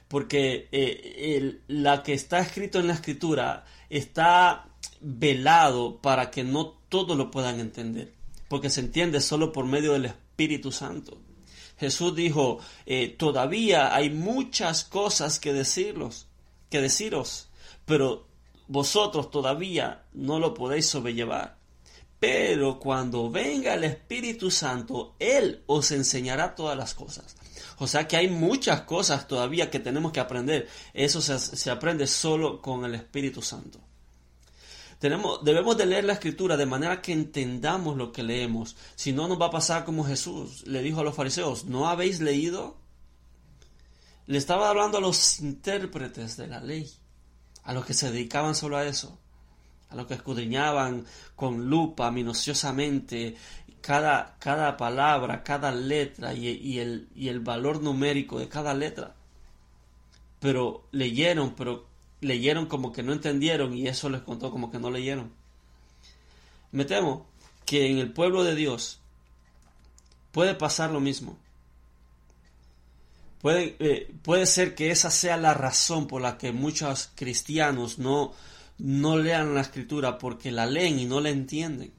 Porque 0.08 0.68
eh, 0.72 1.60
la 1.68 2.02
que 2.02 2.14
está 2.14 2.40
escrito 2.40 2.78
en 2.80 2.86
la 2.86 2.94
escritura 2.94 3.66
está 3.90 4.66
velado 5.00 6.00
para 6.00 6.30
que 6.30 6.44
no 6.44 6.68
todos 6.88 7.16
lo 7.16 7.30
puedan 7.30 7.60
entender, 7.60 8.12
porque 8.48 8.70
se 8.70 8.80
entiende 8.80 9.20
solo 9.20 9.52
por 9.52 9.66
medio 9.66 9.92
del 9.92 10.06
Espíritu 10.06 10.72
Santo. 10.72 11.18
Jesús 11.80 12.14
dijo, 12.14 12.58
eh, 12.84 13.08
todavía 13.08 13.94
hay 13.94 14.10
muchas 14.10 14.84
cosas 14.84 15.40
que 15.40 15.54
decirlos, 15.54 16.26
que 16.68 16.82
deciros, 16.82 17.48
pero 17.86 18.26
vosotros 18.68 19.30
todavía 19.30 20.04
no 20.12 20.38
lo 20.38 20.52
podéis 20.52 20.84
sobrellevar. 20.84 21.56
Pero 22.18 22.78
cuando 22.78 23.30
venga 23.30 23.72
el 23.72 23.84
Espíritu 23.84 24.50
Santo, 24.50 25.14
Él 25.18 25.62
os 25.64 25.90
enseñará 25.90 26.54
todas 26.54 26.76
las 26.76 26.92
cosas. 26.92 27.34
O 27.78 27.86
sea 27.86 28.06
que 28.06 28.18
hay 28.18 28.28
muchas 28.28 28.82
cosas 28.82 29.26
todavía 29.26 29.70
que 29.70 29.78
tenemos 29.78 30.12
que 30.12 30.20
aprender. 30.20 30.68
Eso 30.92 31.22
se, 31.22 31.38
se 31.38 31.70
aprende 31.70 32.06
solo 32.06 32.60
con 32.60 32.84
el 32.84 32.94
Espíritu 32.94 33.40
Santo 33.40 33.80
debemos 35.00 35.76
de 35.78 35.86
leer 35.86 36.04
la 36.04 36.12
escritura 36.12 36.56
de 36.56 36.66
manera 36.66 37.00
que 37.00 37.12
entendamos 37.12 37.96
lo 37.96 38.12
que 38.12 38.22
leemos. 38.22 38.76
Si 38.96 39.12
no, 39.12 39.28
nos 39.28 39.40
va 39.40 39.46
a 39.46 39.50
pasar 39.50 39.84
como 39.84 40.04
Jesús 40.04 40.66
le 40.66 40.82
dijo 40.82 41.00
a 41.00 41.04
los 41.04 41.14
fariseos, 41.14 41.64
¿no 41.64 41.88
habéis 41.88 42.20
leído? 42.20 42.76
Le 44.26 44.38
estaba 44.38 44.68
hablando 44.68 44.98
a 44.98 45.00
los 45.00 45.40
intérpretes 45.40 46.36
de 46.36 46.46
la 46.46 46.60
ley, 46.60 46.90
a 47.64 47.72
los 47.72 47.86
que 47.86 47.94
se 47.94 48.12
dedicaban 48.12 48.54
solo 48.54 48.76
a 48.76 48.84
eso, 48.84 49.18
a 49.88 49.96
los 49.96 50.06
que 50.06 50.14
escudriñaban 50.14 51.06
con 51.34 51.68
lupa 51.68 52.10
minuciosamente 52.10 53.36
cada, 53.80 54.36
cada 54.38 54.76
palabra, 54.76 55.42
cada 55.42 55.72
letra 55.72 56.34
y, 56.34 56.78
el, 56.78 57.08
y 57.14 57.28
el 57.28 57.40
valor 57.40 57.82
numérico 57.82 58.38
de 58.38 58.48
cada 58.48 58.74
letra. 58.74 59.14
Pero 60.38 60.88
leyeron, 60.92 61.54
pero 61.54 61.89
leyeron 62.20 62.66
como 62.66 62.92
que 62.92 63.02
no 63.02 63.12
entendieron 63.12 63.76
y 63.76 63.88
eso 63.88 64.08
les 64.08 64.22
contó 64.22 64.50
como 64.50 64.70
que 64.70 64.78
no 64.78 64.90
leyeron. 64.90 65.32
Me 66.72 66.84
temo 66.84 67.26
que 67.64 67.90
en 67.90 67.98
el 67.98 68.12
pueblo 68.12 68.44
de 68.44 68.54
Dios 68.54 69.00
puede 70.32 70.54
pasar 70.54 70.90
lo 70.90 71.00
mismo. 71.00 71.38
Puede, 73.40 73.76
eh, 73.78 74.12
puede 74.22 74.44
ser 74.46 74.74
que 74.74 74.90
esa 74.90 75.10
sea 75.10 75.36
la 75.36 75.54
razón 75.54 76.06
por 76.06 76.20
la 76.20 76.36
que 76.36 76.52
muchos 76.52 77.10
cristianos 77.14 77.98
no, 77.98 78.32
no 78.78 79.16
lean 79.16 79.54
la 79.54 79.62
escritura 79.62 80.18
porque 80.18 80.52
la 80.52 80.66
leen 80.66 80.98
y 80.98 81.06
no 81.06 81.20
la 81.20 81.30
entienden. 81.30 81.92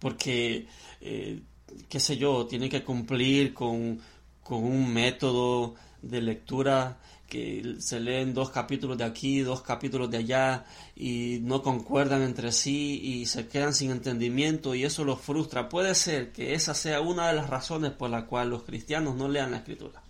Porque, 0.00 0.66
eh, 1.00 1.40
qué 1.88 2.00
sé 2.00 2.16
yo, 2.16 2.46
tiene 2.46 2.68
que 2.68 2.82
cumplir 2.82 3.54
con, 3.54 4.00
con 4.42 4.64
un 4.64 4.92
método 4.92 5.76
de 6.02 6.20
lectura 6.20 6.98
que 7.28 7.76
se 7.80 8.00
leen 8.00 8.32
dos 8.32 8.50
capítulos 8.50 8.96
de 8.96 9.04
aquí, 9.04 9.40
dos 9.40 9.60
capítulos 9.62 10.10
de 10.10 10.18
allá 10.18 10.64
y 10.96 11.40
no 11.42 11.62
concuerdan 11.62 12.22
entre 12.22 12.52
sí 12.52 13.00
y 13.02 13.26
se 13.26 13.48
quedan 13.48 13.74
sin 13.74 13.90
entendimiento 13.90 14.74
y 14.74 14.84
eso 14.84 15.04
los 15.04 15.20
frustra. 15.20 15.68
Puede 15.68 15.94
ser 15.94 16.32
que 16.32 16.54
esa 16.54 16.74
sea 16.74 17.00
una 17.00 17.28
de 17.28 17.34
las 17.34 17.50
razones 17.50 17.92
por 17.92 18.08
la 18.10 18.26
cual 18.26 18.50
los 18.50 18.62
cristianos 18.62 19.14
no 19.14 19.28
lean 19.28 19.50
la 19.50 19.58
escritura. 19.58 20.02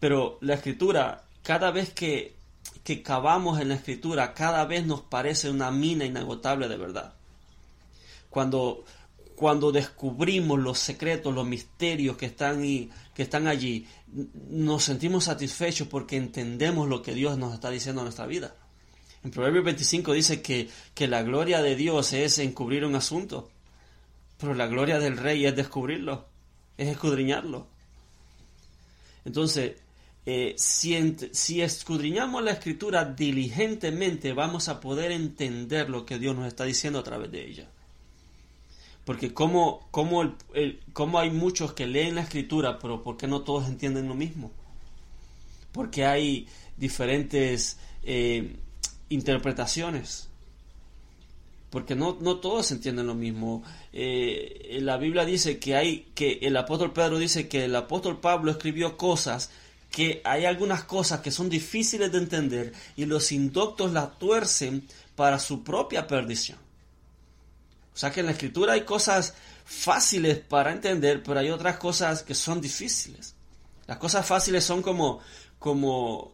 Pero 0.00 0.38
la 0.40 0.54
escritura, 0.54 1.24
cada 1.42 1.70
vez 1.70 1.92
que, 1.92 2.34
que 2.82 3.02
cavamos 3.02 3.60
en 3.60 3.68
la 3.68 3.74
escritura, 3.74 4.32
cada 4.32 4.64
vez 4.64 4.86
nos 4.86 5.02
parece 5.02 5.50
una 5.50 5.70
mina 5.70 6.06
inagotable 6.06 6.68
de 6.68 6.76
verdad. 6.78 7.12
Cuando, 8.30 8.84
cuando 9.36 9.72
descubrimos 9.72 10.58
los 10.58 10.78
secretos, 10.78 11.34
los 11.34 11.46
misterios 11.46 12.16
que 12.16 12.26
están, 12.26 12.64
y, 12.64 12.90
que 13.14 13.22
están 13.22 13.46
allí, 13.46 13.86
nos 14.48 14.84
sentimos 14.84 15.24
satisfechos 15.24 15.88
porque 15.88 16.16
entendemos 16.16 16.88
lo 16.88 17.02
que 17.02 17.14
Dios 17.14 17.38
nos 17.38 17.54
está 17.54 17.70
diciendo 17.70 18.02
en 18.02 18.06
nuestra 18.06 18.26
vida. 18.26 18.54
En 19.24 19.30
Proverbios 19.30 19.64
25 19.64 20.12
dice 20.12 20.42
que, 20.42 20.68
que 20.94 21.08
la 21.08 21.22
gloria 21.22 21.62
de 21.62 21.76
Dios 21.76 22.12
es 22.12 22.38
encubrir 22.38 22.84
un 22.84 22.94
asunto, 22.94 23.50
pero 24.38 24.54
la 24.54 24.66
gloria 24.66 24.98
del 24.98 25.16
rey 25.16 25.46
es 25.46 25.56
descubrirlo, 25.56 26.26
es 26.76 26.88
escudriñarlo. 26.88 27.66
Entonces, 29.24 29.76
eh, 30.26 30.54
si, 30.56 31.16
si, 31.32 31.60
escudriñamos 31.60 32.42
la 32.42 32.52
escritura 32.52 33.04
diligentemente, 33.04 34.32
vamos 34.32 34.68
a 34.68 34.80
poder 34.80 35.12
entender 35.12 35.90
lo 35.90 36.06
que 36.06 36.18
Dios 36.18 36.36
nos 36.36 36.46
está 36.46 36.64
diciendo 36.64 36.98
a 36.98 37.04
través 37.04 37.30
de 37.30 37.46
ella. 37.46 37.70
Porque 39.04 39.34
como, 39.34 39.88
el, 40.54 40.80
hay 41.16 41.30
muchos 41.30 41.74
que 41.74 41.86
leen 41.86 42.14
la 42.14 42.22
escritura, 42.22 42.78
pero 42.78 43.02
¿por 43.02 43.16
qué 43.16 43.26
no 43.26 43.42
todos 43.42 43.68
entienden 43.68 44.08
lo 44.08 44.14
mismo? 44.14 44.50
Porque 45.72 46.06
hay 46.06 46.48
diferentes 46.76 47.78
eh, 48.02 48.56
interpretaciones. 49.10 50.28
Porque 51.68 51.94
no, 51.94 52.16
no 52.20 52.36
todos 52.36 52.70
entienden 52.70 53.06
lo 53.06 53.14
mismo. 53.14 53.62
Eh, 53.92 54.78
la 54.80 54.96
Biblia 54.96 55.24
dice 55.24 55.58
que 55.58 55.76
hay, 55.76 56.06
que 56.14 56.38
el 56.42 56.56
apóstol 56.56 56.92
Pedro 56.92 57.18
dice 57.18 57.48
que 57.48 57.64
el 57.64 57.76
apóstol 57.76 58.20
Pablo 58.20 58.50
escribió 58.52 58.96
cosas 58.96 59.50
que 59.90 60.20
hay 60.24 60.44
algunas 60.44 60.82
cosas 60.84 61.20
que 61.20 61.30
son 61.30 61.48
difíciles 61.48 62.10
de 62.10 62.18
entender 62.18 62.72
y 62.96 63.04
los 63.04 63.30
indoctos 63.30 63.92
las 63.92 64.18
tuercen 64.18 64.88
para 65.14 65.38
su 65.38 65.62
propia 65.62 66.08
perdición. 66.08 66.63
O 67.94 67.96
sea 67.96 68.10
que 68.10 68.20
en 68.20 68.26
la 68.26 68.32
escritura 68.32 68.72
hay 68.72 68.82
cosas 68.82 69.34
fáciles 69.64 70.38
para 70.38 70.72
entender, 70.72 71.22
pero 71.22 71.40
hay 71.40 71.50
otras 71.50 71.76
cosas 71.76 72.22
que 72.22 72.34
son 72.34 72.60
difíciles. 72.60 73.34
Las 73.86 73.98
cosas 73.98 74.26
fáciles 74.26 74.64
son 74.64 74.82
como, 74.82 75.20
como, 75.58 76.32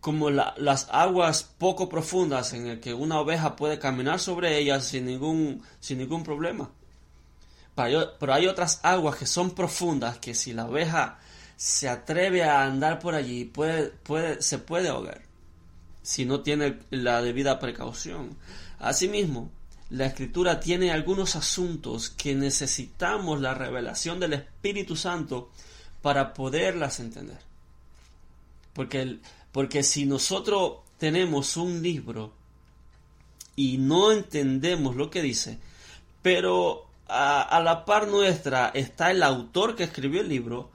como 0.00 0.30
las 0.30 0.88
aguas 0.90 1.44
poco 1.44 1.88
profundas 1.88 2.52
en 2.54 2.66
el 2.66 2.80
que 2.80 2.92
una 2.92 3.20
oveja 3.20 3.54
puede 3.54 3.78
caminar 3.78 4.18
sobre 4.18 4.58
ellas 4.58 4.84
sin 4.84 5.06
ningún, 5.06 5.62
sin 5.80 5.98
ningún 5.98 6.24
problema. 6.24 6.70
Pero 7.74 8.32
hay 8.32 8.46
otras 8.46 8.80
aguas 8.82 9.16
que 9.16 9.26
son 9.26 9.50
profundas 9.50 10.18
que 10.18 10.34
si 10.34 10.54
la 10.54 10.66
oveja 10.66 11.18
se 11.56 11.88
atreve 11.88 12.42
a 12.42 12.64
andar 12.64 12.98
por 12.98 13.14
allí 13.14 13.44
puede, 13.44 13.88
puede, 13.88 14.42
se 14.42 14.58
puede 14.58 14.88
ahogar 14.88 15.22
si 16.02 16.24
no 16.24 16.40
tiene 16.40 16.78
la 16.90 17.20
debida 17.20 17.58
precaución. 17.58 18.36
Asimismo, 18.78 19.50
la 19.90 20.06
escritura 20.06 20.58
tiene 20.58 20.90
algunos 20.90 21.36
asuntos 21.36 22.10
que 22.10 22.34
necesitamos 22.34 23.40
la 23.40 23.54
revelación 23.54 24.18
del 24.18 24.32
Espíritu 24.32 24.96
Santo 24.96 25.50
para 26.02 26.34
poderlas 26.34 26.98
entender. 26.98 27.38
Porque, 28.72 29.18
porque 29.52 29.82
si 29.82 30.04
nosotros 30.04 30.78
tenemos 30.98 31.56
un 31.56 31.82
libro 31.82 32.32
y 33.54 33.78
no 33.78 34.12
entendemos 34.12 34.96
lo 34.96 35.08
que 35.08 35.22
dice, 35.22 35.58
pero 36.20 36.86
a, 37.06 37.42
a, 37.42 37.62
la 37.62 37.84
par 37.84 38.08
nuestra 38.08 38.70
está 38.74 39.12
el 39.12 39.22
autor 39.22 39.76
que 39.76 39.84
escribió 39.84 40.20
el 40.20 40.28
libro, 40.28 40.70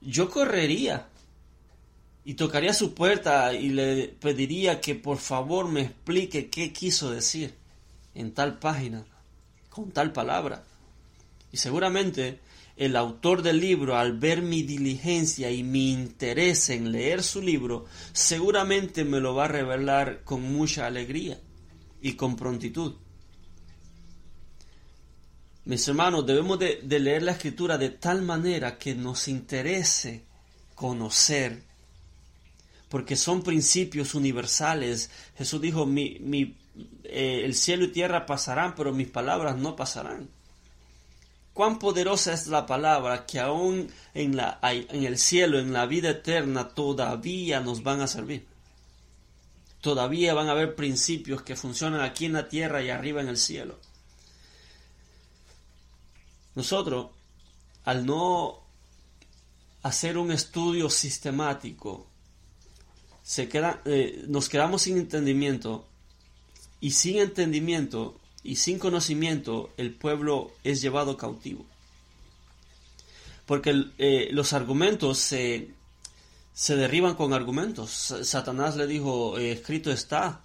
yo 0.00 0.30
correría 0.30 1.08
y 2.24 2.34
tocaría 2.34 2.72
su 2.72 2.94
puerta 2.94 3.52
y 3.52 3.70
le 3.70 4.08
pediría 4.08 4.80
que 4.80 4.94
por 4.94 5.18
favor 5.18 5.66
me 5.66 5.82
explique 5.82 6.48
qué 6.48 6.72
quiso 6.72 7.10
decir 7.10 7.61
en 8.14 8.32
tal 8.32 8.58
página, 8.58 9.04
con 9.68 9.90
tal 9.92 10.12
palabra. 10.12 10.64
Y 11.50 11.56
seguramente 11.56 12.40
el 12.76 12.96
autor 12.96 13.42
del 13.42 13.60
libro, 13.60 13.96
al 13.96 14.18
ver 14.18 14.42
mi 14.42 14.62
diligencia 14.62 15.50
y 15.50 15.62
mi 15.62 15.92
interés 15.92 16.70
en 16.70 16.90
leer 16.90 17.22
su 17.22 17.42
libro, 17.42 17.84
seguramente 18.12 19.04
me 19.04 19.20
lo 19.20 19.34
va 19.34 19.44
a 19.44 19.48
revelar 19.48 20.24
con 20.24 20.42
mucha 20.42 20.86
alegría 20.86 21.38
y 22.00 22.14
con 22.14 22.36
prontitud. 22.36 22.94
Mis 25.64 25.86
hermanos, 25.86 26.26
debemos 26.26 26.58
de, 26.58 26.80
leer 26.82 27.22
la 27.22 27.32
escritura 27.32 27.78
de 27.78 27.90
tal 27.90 28.22
manera 28.22 28.78
que 28.78 28.94
nos 28.94 29.28
interese 29.28 30.24
conocer 30.74 31.62
porque 32.88 33.16
son 33.16 33.42
principios 33.42 34.14
universales. 34.14 35.08
Jesús 35.38 35.60
dijo, 35.62 35.86
mi, 35.86 36.18
mi, 36.20 36.56
eh, 37.04 37.42
el 37.44 37.54
cielo 37.54 37.84
y 37.84 37.88
tierra 37.88 38.26
pasarán, 38.26 38.74
pero 38.74 38.92
mis 38.92 39.08
palabras 39.08 39.56
no 39.56 39.76
pasarán. 39.76 40.28
Cuán 41.52 41.78
poderosa 41.78 42.32
es 42.32 42.46
la 42.46 42.64
palabra 42.64 43.26
que 43.26 43.38
aún 43.38 43.92
en, 44.14 44.38
el 45.04 45.18
cielo, 45.18 45.58
en 45.58 45.72
la 45.72 45.84
vida 45.84 46.10
eterna, 46.10 46.70
todavía 46.70 47.60
nos 47.60 47.82
van 47.82 48.00
a 48.00 48.06
servir. 48.06 48.46
Todavía 49.82 50.32
van 50.32 50.48
a 50.48 50.52
haber 50.52 50.74
principios 50.74 51.42
que 51.42 51.56
funcionan 51.56 52.00
aquí 52.00 52.24
en 52.24 52.34
la 52.34 52.48
tierra 52.48 52.82
y 52.82 52.88
arriba 52.88 53.20
en 53.20 53.28
el 53.28 53.36
cielo. 53.36 53.78
Nosotros, 56.54 57.08
al 57.84 58.06
no 58.06 58.62
hacer 59.82 60.16
un 60.16 60.32
estudio 60.32 60.88
sistemático, 60.88 62.06
se 63.22 63.48
queda, 63.48 63.82
eh, 63.84 64.24
nos 64.26 64.48
quedamos 64.48 64.82
sin 64.82 64.96
entendimiento 64.96 65.86
y 66.82 66.90
sin 66.90 67.18
entendimiento 67.18 68.20
y 68.42 68.56
sin 68.56 68.80
conocimiento 68.80 69.72
el 69.76 69.94
pueblo 69.94 70.50
es 70.64 70.82
llevado 70.82 71.16
cautivo. 71.16 71.64
Porque 73.46 73.84
eh, 73.98 74.28
los 74.32 74.52
argumentos 74.52 75.18
se, 75.18 75.70
se, 76.52 76.76
derriban 76.76 77.14
con 77.14 77.32
argumentos. 77.32 78.12
Satanás 78.24 78.76
le 78.76 78.88
dijo, 78.88 79.38
eh, 79.38 79.52
escrito 79.52 79.92
está, 79.92 80.40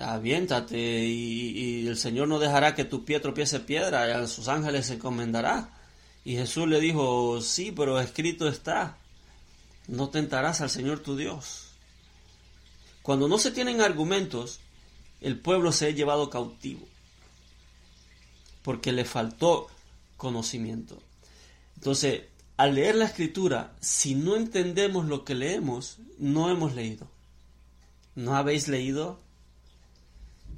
aviéntate 0.00 0.78
y, 0.78 1.88
el 1.88 1.96
Señor 1.96 2.28
no 2.28 2.38
dejará 2.38 2.76
que 2.76 2.84
tu 2.84 3.04
pie 3.04 3.18
tropiece 3.18 3.58
piedra 3.60 4.08
y 4.08 4.12
a 4.12 4.26
sus 4.28 4.46
ángeles 4.46 4.86
se 4.86 4.94
encomendará. 4.94 5.70
Y 6.24 6.36
Jesús 6.36 6.68
le 6.68 6.78
dijo, 6.78 7.40
sí, 7.40 7.72
pero 7.72 8.00
escrito 8.00 8.46
está, 8.46 8.96
no 9.88 10.08
tentarás 10.08 10.60
al 10.60 10.70
Señor 10.70 11.00
tu 11.00 11.16
Dios. 11.16 11.66
Cuando 13.02 13.28
no 13.28 13.38
se 13.38 13.50
tienen 13.50 13.80
argumentos, 13.80 14.60
el 15.24 15.38
pueblo 15.38 15.72
se 15.72 15.86
ha 15.86 15.90
llevado 15.90 16.28
cautivo 16.28 16.86
porque 18.62 18.92
le 18.92 19.04
faltó 19.04 19.68
conocimiento. 20.16 21.02
Entonces, 21.76 22.24
al 22.56 22.74
leer 22.74 22.94
la 22.94 23.06
escritura, 23.06 23.74
si 23.80 24.14
no 24.14 24.36
entendemos 24.36 25.06
lo 25.06 25.24
que 25.24 25.34
leemos, 25.34 25.98
no 26.18 26.50
hemos 26.50 26.74
leído. 26.74 27.08
¿No 28.14 28.36
habéis 28.36 28.68
leído? 28.68 29.18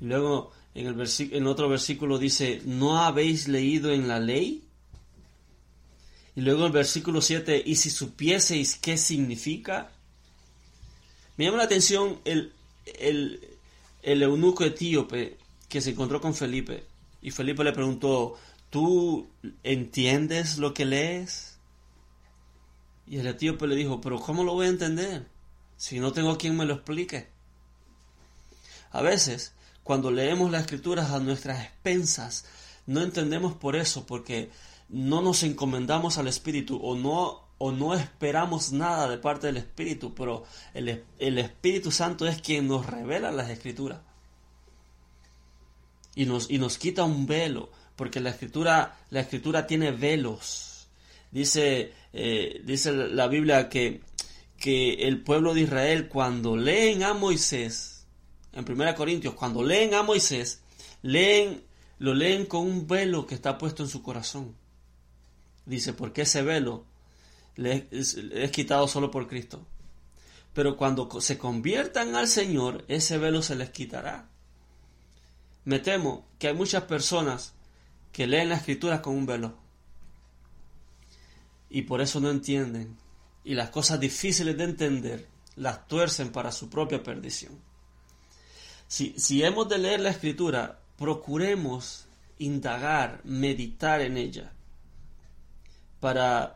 Luego, 0.01 0.53
en, 0.75 0.87
el 0.87 1.11
en 1.33 1.47
otro 1.47 1.69
versículo 1.69 2.19
dice, 2.19 2.61
¿no 2.65 2.99
habéis 2.99 3.49
leído 3.49 3.93
en 3.93 4.09
la 4.09 4.21
ley? 4.21 4.65
Y 6.35 6.43
luego 6.43 6.67
el 6.67 6.73
versículo 6.73 7.23
7, 7.23 7.63
¿y 7.65 7.77
si 7.77 7.89
supieseis 7.89 8.77
qué 8.77 8.99
significa? 8.99 9.91
Me 11.37 11.45
llama 11.45 11.59
la 11.59 11.65
atención 11.65 12.21
el, 12.25 12.53
el, 12.99 13.56
el 14.07 14.23
eunuco 14.23 14.65
etíope 14.65 15.37
que 15.69 15.81
se 15.81 15.91
encontró 15.91 16.21
con 16.21 16.33
Felipe 16.33 16.87
y 17.21 17.33
Felipe 17.33 17.65
le 17.65 17.73
preguntó, 17.73 18.37
¿tú 18.71 19.27
entiendes 19.65 20.59
lo 20.59 20.73
que 20.73 20.85
lees? 20.85 21.59
Y 23.09 23.19
el 23.19 23.27
etíope 23.27 23.67
le 23.67 23.75
dijo, 23.75 24.01
pero 24.01 24.21
¿cómo 24.21 24.45
lo 24.45 24.55
voy 24.55 24.67
a 24.67 24.71
entender 24.71 25.27
si 25.77 25.99
no 25.99 26.13
tengo 26.13 26.39
quien 26.39 26.57
me 26.57 26.65
lo 26.65 26.75
explique? 26.75 27.27
A 28.93 29.03
veces, 29.03 29.55
cuando 29.83 30.13
leemos 30.13 30.53
las 30.53 30.63
escrituras 30.63 31.11
a 31.11 31.19
nuestras 31.19 31.65
expensas, 31.65 32.45
no 32.87 33.03
entendemos 33.03 33.55
por 33.55 33.75
eso, 33.75 34.07
porque 34.07 34.51
no 34.89 35.21
nos 35.21 35.43
encomendamos 35.43 36.17
al 36.17 36.29
Espíritu 36.29 36.77
o 36.81 36.95
no 36.95 37.46
o 37.59 37.73
no 37.73 37.95
esperamos 37.95 38.73
nada 38.73 39.09
de 39.09 39.19
parte 39.19 39.47
del 39.47 39.57
Espíritu, 39.57 40.15
pero 40.15 40.45
el, 40.75 41.39
Espíritu 41.39 41.91
Santo 41.91 42.27
es 42.27 42.41
quien 42.41 42.69
nos 42.69 42.87
revela 42.87 43.31
las 43.33 43.51
escrituras. 43.51 44.01
Y 46.15 46.27
nos, 46.27 46.51
y 46.51 46.59
nos 46.59 46.79
quita 46.79 47.05
un 47.05 47.27
velo, 47.27 47.71
porque 47.95 48.21
la 48.21 48.31
escritura, 48.31 48.99
la 49.11 49.21
escritura 49.21 49.67
tiene 49.67 49.91
velos. 49.91 50.89
Dice, 51.31 51.93
eh, 52.13 52.61
dice 52.65 52.93
la 52.93 53.27
Biblia 53.29 53.69
que, 53.69 54.03
que 54.59 55.07
el 55.07 55.23
pueblo 55.23 55.55
de 55.55 55.63
Israel 55.63 56.09
cuando 56.09 56.57
leen 56.57 57.03
a 57.03 57.15
Moisés, 57.15 58.07
en 58.53 58.71
1 58.71 58.95
Corintios, 58.95 59.35
cuando 59.35 59.63
leen 59.63 59.95
a 59.95 60.03
Moisés, 60.03 60.63
leen, 61.03 61.63
lo 61.99 62.15
leen 62.15 62.47
con 62.47 62.67
un 62.67 62.87
velo 62.87 63.27
que 63.27 63.35
está 63.35 63.57
puesto 63.59 63.83
en 63.83 63.89
su 63.89 64.03
corazón. 64.03 64.55
Dice, 65.67 65.93
porque 65.93 66.23
ese 66.23 66.43
velo 66.43 66.85
le 67.57 67.89
es, 67.91 68.17
quitado 68.53 68.87
solo 68.87 69.11
por 69.11 69.27
Cristo. 69.27 69.67
Pero 70.53 70.77
cuando 70.77 71.21
se 71.21 71.37
conviertan 71.37 72.15
al 72.15 72.29
Señor, 72.29 72.85
ese 72.89 73.19
velo 73.19 73.43
se 73.43 73.57
les 73.57 73.71
quitará. 73.71 74.29
Me 75.65 75.81
temo 75.81 76.27
que 76.39 76.49
hay 76.49 76.55
muchas 76.55 76.85
personas 76.85 77.55
que 78.13 78.27
leen 78.27 78.49
la 78.49 78.57
escritura 78.57 79.03
con 79.03 79.17
un 79.17 79.27
velo. 79.27 79.55
Y 81.69 81.83
por 81.83 82.01
eso 82.01 82.21
no 82.21 82.31
entienden. 82.31 82.97
Y 83.45 83.55
las 83.55 83.71
cosas 83.71 84.01
difíciles 84.01 84.57
de 84.57 84.65
entender 84.65 85.29
las 85.57 85.87
tuercen 85.89 86.31
para 86.31 86.53
su 86.53 86.71
propia 86.71 87.03
perdición. 87.03 87.59
Si, 88.89 89.15
si 89.19 89.43
hemos 89.43 89.69
de 89.69 89.79
leer 89.79 90.01
la 90.01 90.11
escritura, 90.11 90.79
procuremos 90.97 92.07
indagar, 92.39 93.21
meditar 93.25 94.01
en 94.01 94.17
ella, 94.17 94.53
para, 96.01 96.56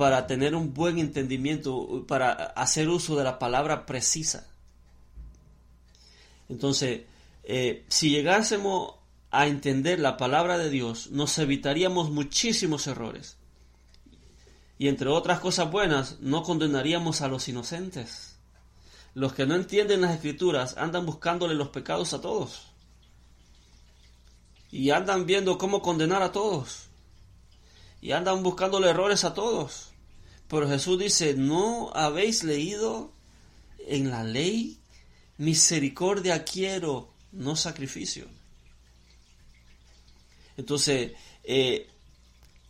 para 0.00 0.26
tener 0.26 0.54
un 0.54 0.72
buen 0.72 0.98
entendimiento, 0.98 2.06
para 2.08 2.32
hacer 2.32 2.88
uso 2.88 3.16
de 3.16 3.24
la 3.24 3.38
palabra 3.38 3.84
precisa. 3.84 4.46
Entonces, 6.48 7.02
eh, 7.44 7.84
si 7.88 8.08
llegásemos 8.08 8.94
a 9.30 9.46
entender 9.46 10.00
la 10.00 10.16
palabra 10.16 10.56
de 10.56 10.70
Dios, 10.70 11.10
nos 11.10 11.36
evitaríamos 11.36 12.10
muchísimos 12.10 12.86
errores. 12.86 13.36
Y 14.78 14.88
entre 14.88 15.10
otras 15.10 15.38
cosas 15.38 15.70
buenas, 15.70 16.18
no 16.20 16.44
condenaríamos 16.44 17.20
a 17.20 17.28
los 17.28 17.46
inocentes. 17.50 18.38
Los 19.12 19.34
que 19.34 19.44
no 19.44 19.54
entienden 19.54 20.00
las 20.00 20.14
escrituras 20.14 20.78
andan 20.78 21.04
buscándole 21.04 21.54
los 21.54 21.68
pecados 21.68 22.14
a 22.14 22.22
todos 22.22 22.68
y 24.70 24.92
andan 24.92 25.26
viendo 25.26 25.58
cómo 25.58 25.82
condenar 25.82 26.22
a 26.22 26.32
todos 26.32 26.84
y 28.00 28.12
andan 28.12 28.42
buscando 28.42 28.82
errores 28.82 29.24
a 29.24 29.34
todos. 29.34 29.89
Pero 30.50 30.68
Jesús 30.68 30.98
dice, 30.98 31.34
¿no 31.34 31.92
habéis 31.94 32.42
leído 32.42 33.12
en 33.86 34.10
la 34.10 34.24
ley? 34.24 34.80
Misericordia 35.38 36.44
quiero, 36.44 37.14
no 37.30 37.54
sacrificio. 37.54 38.26
Entonces, 40.56 41.12
eh, 41.44 41.88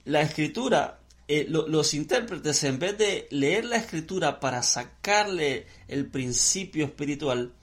la 0.04 0.20
escritura, 0.20 1.00
eh, 1.26 1.46
los 1.48 1.94
intérpretes, 1.94 2.62
en 2.64 2.78
vez 2.78 2.98
de 2.98 3.26
leer 3.30 3.64
la 3.64 3.76
escritura 3.76 4.40
para 4.40 4.62
sacarle 4.62 5.66
el 5.88 6.06
principio 6.06 6.84
espiritual, 6.84 7.54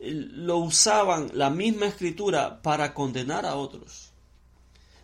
lo 0.00 0.56
usaban 0.58 1.30
la 1.34 1.50
misma 1.50 1.86
escritura 1.86 2.62
para 2.62 2.94
condenar 2.94 3.44
a 3.44 3.56
otros. 3.56 4.07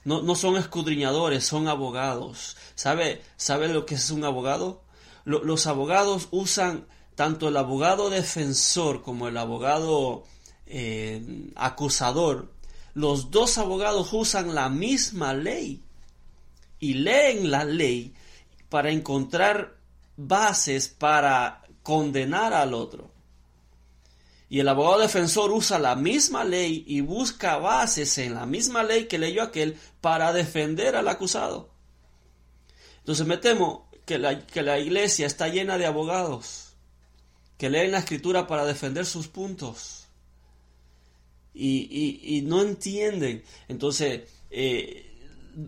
No, 0.04 0.22
no 0.22 0.34
son 0.34 0.56
escudriñadores, 0.56 1.44
son 1.44 1.68
abogados. 1.68 2.56
¿Sabe, 2.74 3.22
¿Sabe 3.36 3.68
lo 3.68 3.86
que 3.86 3.94
es 3.94 4.10
un 4.10 4.24
abogado? 4.24 4.82
los 5.24 5.66
abogados 5.66 6.28
usan 6.32 6.86
tanto 7.14 7.48
el 7.48 7.56
abogado 7.56 8.10
defensor 8.10 9.02
como 9.02 9.28
el 9.28 9.36
abogado 9.36 10.24
eh, 10.66 11.50
acusador. 11.54 12.52
Los 12.92 13.30
dos 13.30 13.58
abogados 13.58 14.12
usan 14.12 14.54
la 14.54 14.68
misma 14.68 15.32
ley 15.32 15.82
y 16.78 16.94
leen 16.94 17.50
la 17.50 17.64
ley 17.64 18.14
para 18.68 18.90
encontrar 18.90 19.76
bases 20.16 20.88
para 20.88 21.62
condenar 21.82 22.52
al 22.52 22.74
otro. 22.74 23.13
Y 24.48 24.60
el 24.60 24.68
abogado 24.68 25.00
defensor 25.00 25.50
usa 25.50 25.78
la 25.78 25.96
misma 25.96 26.44
ley 26.44 26.84
y 26.86 27.00
busca 27.00 27.56
bases 27.56 28.18
en 28.18 28.34
la 28.34 28.46
misma 28.46 28.82
ley 28.82 29.06
que 29.06 29.18
leyó 29.18 29.42
aquel 29.42 29.78
para 30.00 30.32
defender 30.32 30.96
al 30.96 31.08
acusado. 31.08 31.70
Entonces 32.98 33.26
me 33.26 33.38
temo 33.38 33.88
que 34.04 34.18
la, 34.18 34.46
que 34.46 34.62
la 34.62 34.78
iglesia 34.78 35.26
está 35.26 35.48
llena 35.48 35.78
de 35.78 35.86
abogados 35.86 36.64
que 37.58 37.70
leen 37.70 37.92
la 37.92 37.98
escritura 37.98 38.46
para 38.46 38.66
defender 38.66 39.06
sus 39.06 39.28
puntos 39.28 40.06
y, 41.54 42.42
no 42.46 42.62
entienden. 42.62 43.44
Entonces, 43.68 44.22
eh, 44.50 45.10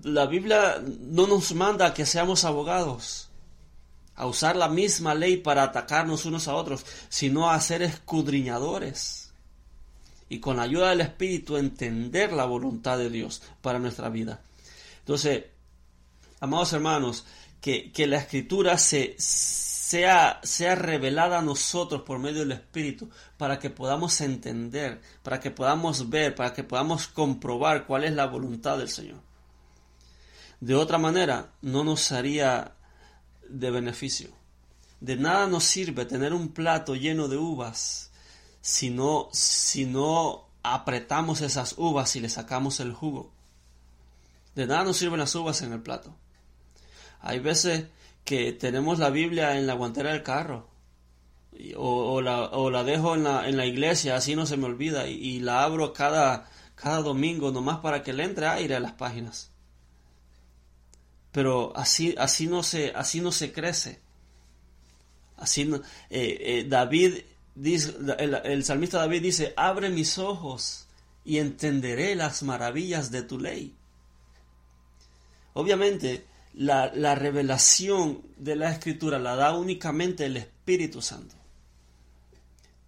la 0.02 0.26
Biblia 0.26 0.82
no 0.84 1.26
nos 1.26 1.54
manda 1.54 1.94
que 1.94 2.04
seamos 2.04 2.44
abogados 2.44 3.25
a 4.16 4.26
usar 4.26 4.56
la 4.56 4.68
misma 4.68 5.14
ley 5.14 5.36
para 5.36 5.62
atacarnos 5.62 6.24
unos 6.24 6.48
a 6.48 6.54
otros, 6.54 6.84
sino 7.08 7.50
a 7.50 7.60
ser 7.60 7.82
escudriñadores 7.82 9.26
y 10.28 10.40
con 10.40 10.56
la 10.56 10.64
ayuda 10.64 10.90
del 10.90 11.02
Espíritu 11.02 11.56
entender 11.56 12.32
la 12.32 12.44
voluntad 12.44 12.98
de 12.98 13.10
Dios 13.10 13.42
para 13.60 13.78
nuestra 13.78 14.08
vida. 14.08 14.40
Entonces, 15.00 15.44
amados 16.40 16.72
hermanos, 16.72 17.24
que, 17.60 17.92
la 18.06 18.18
escritura 18.18 18.78
se, 18.78 19.14
sea, 19.18 20.40
sea 20.42 20.74
revelada 20.74 21.38
a 21.38 21.42
nosotros 21.42 22.02
por 22.02 22.18
medio 22.18 22.40
del 22.40 22.52
Espíritu 22.52 23.10
para 23.36 23.58
que 23.58 23.70
podamos 23.70 24.20
entender, 24.20 25.00
para 25.22 25.40
que 25.40 25.50
podamos 25.50 26.08
ver, 26.08 26.34
para 26.34 26.52
que 26.52 26.64
podamos 26.64 27.08
comprobar 27.08 27.86
cuál 27.86 28.04
es 28.04 28.12
la 28.12 28.26
voluntad 28.26 28.78
del 28.78 28.88
Señor. 28.88 29.20
De 30.60 30.74
otra 30.74 30.98
manera, 30.98 31.52
no 31.60 31.84
nos 31.84 32.12
haría 32.12 32.72
de 33.48 33.70
beneficio. 33.70 34.30
De 35.00 35.16
nada 35.16 35.46
nos 35.46 35.64
sirve 35.64 36.04
tener 36.06 36.32
un 36.32 36.48
plato 36.48 36.94
lleno 36.94 37.28
de 37.28 37.36
uvas 37.36 38.10
si 38.60 38.90
no, 38.90 39.28
si 39.32 39.84
no 39.84 40.46
apretamos 40.62 41.40
esas 41.40 41.74
uvas 41.78 42.16
y 42.16 42.20
le 42.20 42.28
sacamos 42.28 42.80
el 42.80 42.92
jugo. 42.92 43.30
De 44.54 44.66
nada 44.66 44.84
nos 44.84 44.96
sirven 44.96 45.20
las 45.20 45.34
uvas 45.34 45.62
en 45.62 45.72
el 45.72 45.82
plato. 45.82 46.14
Hay 47.20 47.38
veces 47.38 47.86
que 48.24 48.52
tenemos 48.52 48.98
la 48.98 49.10
Biblia 49.10 49.58
en 49.58 49.66
la 49.66 49.74
guantera 49.74 50.12
del 50.12 50.22
carro 50.22 50.68
o, 51.76 52.20
la, 52.20 52.84
dejo 52.84 53.14
en 53.14 53.24
la, 53.24 53.48
en 53.48 53.56
la, 53.56 53.66
iglesia, 53.66 54.16
así 54.16 54.36
no 54.36 54.46
se 54.46 54.56
me 54.56 54.66
olvida, 54.66 55.08
y, 55.08 55.14
y, 55.14 55.40
la 55.40 55.62
abro 55.62 55.92
cada, 55.92 56.50
cada 56.74 57.00
domingo 57.00 57.50
nomás 57.50 57.78
para 57.78 58.02
que 58.02 58.12
le 58.12 58.24
entre 58.24 58.46
aire 58.46 58.76
a 58.76 58.80
las 58.80 58.92
páginas 58.92 59.50
pero 61.36 61.76
así, 61.76 62.14
así, 62.16 62.46
no, 62.46 62.62
se, 62.62 62.92
así 62.94 63.20
no 63.20 63.30
se 63.30 63.52
crece. 63.52 64.00
Así 65.36 65.70
eh, 66.08 66.38
eh, 66.40 66.66
David, 66.66 67.18
dice, 67.54 67.94
el, 68.16 68.64
salmista 68.64 69.00
David 69.00 69.20
dice, 69.20 69.52
abre 69.54 69.90
mis 69.90 70.16
ojos 70.16 70.86
y 71.26 71.36
entenderé 71.36 72.14
las 72.14 72.42
maravillas 72.42 73.10
de 73.10 73.20
tu 73.20 73.38
ley. 73.38 73.74
Obviamente, 75.52 76.24
la, 76.54 76.90
la, 76.94 77.14
revelación 77.14 78.22
de 78.38 78.56
la 78.56 78.72
escritura 78.72 79.18
la 79.18 79.36
da 79.36 79.54
únicamente 79.54 80.24
el 80.24 80.38
Espíritu 80.38 81.02
Santo. 81.02 81.34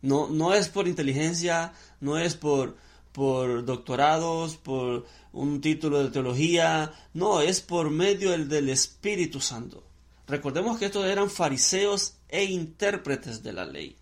No, 0.00 0.28
no 0.28 0.54
es 0.54 0.70
por 0.70 0.88
inteligencia, 0.88 1.74
no 2.00 2.16
es 2.16 2.34
por, 2.34 2.78
por 3.12 3.64
doctorados, 3.64 4.56
por 4.56 5.06
un 5.32 5.60
título 5.60 6.02
de 6.02 6.10
teología, 6.10 6.92
no, 7.14 7.40
es 7.40 7.60
por 7.60 7.90
medio 7.90 8.30
del 8.36 8.68
Espíritu 8.68 9.40
Santo. 9.40 9.84
Recordemos 10.26 10.78
que 10.78 10.86
estos 10.86 11.06
eran 11.06 11.30
fariseos 11.30 12.14
e 12.28 12.44
intérpretes 12.44 13.42
de 13.42 13.52
la 13.52 13.64
ley. 13.64 13.96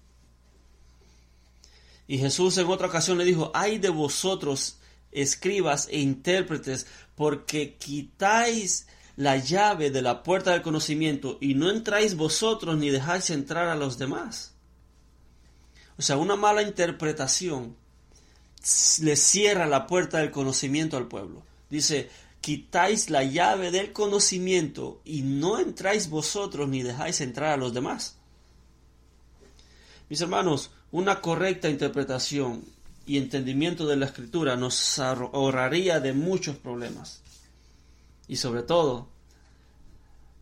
Y 2.08 2.18
Jesús 2.18 2.56
en 2.58 2.66
otra 2.66 2.88
ocasión 2.88 3.18
le 3.18 3.24
dijo, 3.24 3.50
ay 3.54 3.78
de 3.78 3.88
vosotros, 3.88 4.78
escribas 5.12 5.88
e 5.90 6.00
intérpretes, 6.00 6.86
porque 7.14 7.76
quitáis 7.76 8.86
la 9.16 9.36
llave 9.36 9.90
de 9.90 10.02
la 10.02 10.22
puerta 10.22 10.52
del 10.52 10.62
conocimiento 10.62 11.38
y 11.40 11.54
no 11.54 11.70
entráis 11.70 12.16
vosotros 12.16 12.76
ni 12.76 12.90
dejáis 12.90 13.30
entrar 13.30 13.68
a 13.68 13.74
los 13.74 13.98
demás. 13.98 14.54
O 15.98 16.02
sea, 16.02 16.18
una 16.18 16.36
mala 16.36 16.62
interpretación 16.62 17.76
le 19.00 19.16
cierra 19.16 19.66
la 19.66 19.86
puerta 19.86 20.18
del 20.18 20.30
conocimiento 20.30 20.96
al 20.96 21.06
pueblo. 21.06 21.42
Dice, 21.70 22.08
quitáis 22.40 23.10
la 23.10 23.24
llave 23.24 23.70
del 23.70 23.92
conocimiento 23.92 25.00
y 25.04 25.22
no 25.22 25.58
entráis 25.58 26.08
vosotros 26.08 26.68
ni 26.68 26.82
dejáis 26.82 27.20
entrar 27.20 27.52
a 27.52 27.56
los 27.56 27.74
demás. 27.74 28.16
Mis 30.08 30.20
hermanos, 30.20 30.70
una 30.92 31.20
correcta 31.20 31.68
interpretación 31.68 32.64
y 33.06 33.18
entendimiento 33.18 33.86
de 33.86 33.96
la 33.96 34.06
escritura 34.06 34.56
nos 34.56 34.98
ahorraría 34.98 36.00
de 36.00 36.12
muchos 36.12 36.56
problemas. 36.56 37.22
Y 38.28 38.36
sobre 38.36 38.62
todo, 38.62 39.08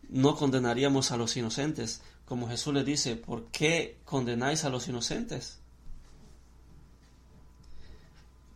no 0.09 0.35
condenaríamos 0.35 1.11
a 1.11 1.17
los 1.17 1.35
inocentes. 1.37 2.01
Como 2.25 2.47
Jesús 2.47 2.73
le 2.73 2.83
dice, 2.83 3.15
¿por 3.15 3.45
qué 3.47 3.97
condenáis 4.05 4.63
a 4.63 4.69
los 4.69 4.87
inocentes? 4.87 5.59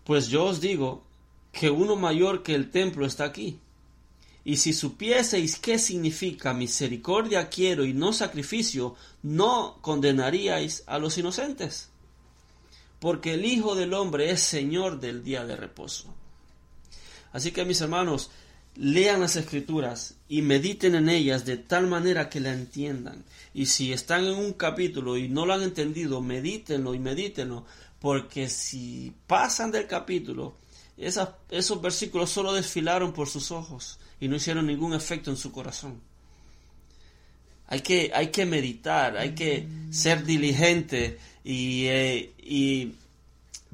Pues 0.09 0.27
yo 0.27 0.45
os 0.45 0.59
digo 0.59 1.03
que 1.51 1.69
uno 1.69 1.95
mayor 1.95 2.41
que 2.41 2.55
el 2.55 2.71
templo 2.71 3.05
está 3.05 3.25
aquí. 3.25 3.59
Y 4.43 4.57
si 4.57 4.73
supieseis 4.73 5.59
qué 5.59 5.77
significa 5.77 6.51
misericordia 6.51 7.47
quiero 7.47 7.85
y 7.85 7.93
no 7.93 8.11
sacrificio, 8.11 8.95
no 9.21 9.77
condenaríais 9.81 10.83
a 10.87 10.97
los 10.97 11.15
inocentes. 11.19 11.89
Porque 12.99 13.35
el 13.35 13.45
Hijo 13.45 13.75
del 13.75 13.93
Hombre 13.93 14.31
es 14.31 14.41
Señor 14.41 14.99
del 14.99 15.23
día 15.23 15.45
de 15.45 15.55
reposo. 15.55 16.11
Así 17.31 17.51
que 17.51 17.63
mis 17.63 17.79
hermanos, 17.79 18.31
lean 18.75 19.21
las 19.21 19.35
escrituras 19.35 20.15
y 20.27 20.41
mediten 20.41 20.95
en 20.95 21.09
ellas 21.09 21.45
de 21.45 21.57
tal 21.57 21.85
manera 21.85 22.29
que 22.29 22.39
la 22.39 22.53
entiendan. 22.53 23.25
Y 23.53 23.67
si 23.67 23.93
están 23.93 24.25
en 24.25 24.33
un 24.33 24.53
capítulo 24.53 25.17
y 25.17 25.27
no 25.27 25.45
lo 25.45 25.53
han 25.53 25.61
entendido, 25.61 26.19
medítenlo 26.19 26.95
y 26.95 26.99
medítenlo, 26.99 27.65
porque 27.99 28.49
si 28.49 29.13
pasan 29.27 29.71
del 29.71 29.87
capítulo, 29.87 30.55
esos 30.97 31.81
versículos 31.81 32.29
solo 32.29 32.53
desfilaron 32.53 33.13
por 33.13 33.29
sus 33.29 33.51
ojos 33.51 33.99
y 34.19 34.27
no 34.27 34.35
hicieron 34.35 34.67
ningún 34.67 34.93
efecto 34.93 35.29
en 35.29 35.37
su 35.37 35.51
corazón. 35.51 36.01
Hay 37.67 37.81
que, 37.81 38.11
hay 38.13 38.27
que 38.27 38.45
meditar, 38.45 39.15
hay 39.15 39.35
que 39.35 39.67
ser 39.91 40.23
diligente 40.23 41.19
y, 41.43 41.85
eh, 41.85 42.33
y 42.39 42.95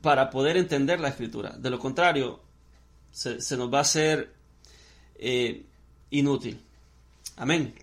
para 0.01 0.29
poder 0.29 0.57
entender 0.57 0.99
la 0.99 1.07
escritura. 1.07 1.55
De 1.57 1.71
lo 1.71 1.79
contrario, 1.79 2.39
se, 3.11 3.57
nos 3.57 3.73
va 3.73 3.79
a 3.79 3.81
hacer 3.81 4.31
eh, 5.15 5.65
inútil. 6.11 6.61
Amén. 7.38 7.73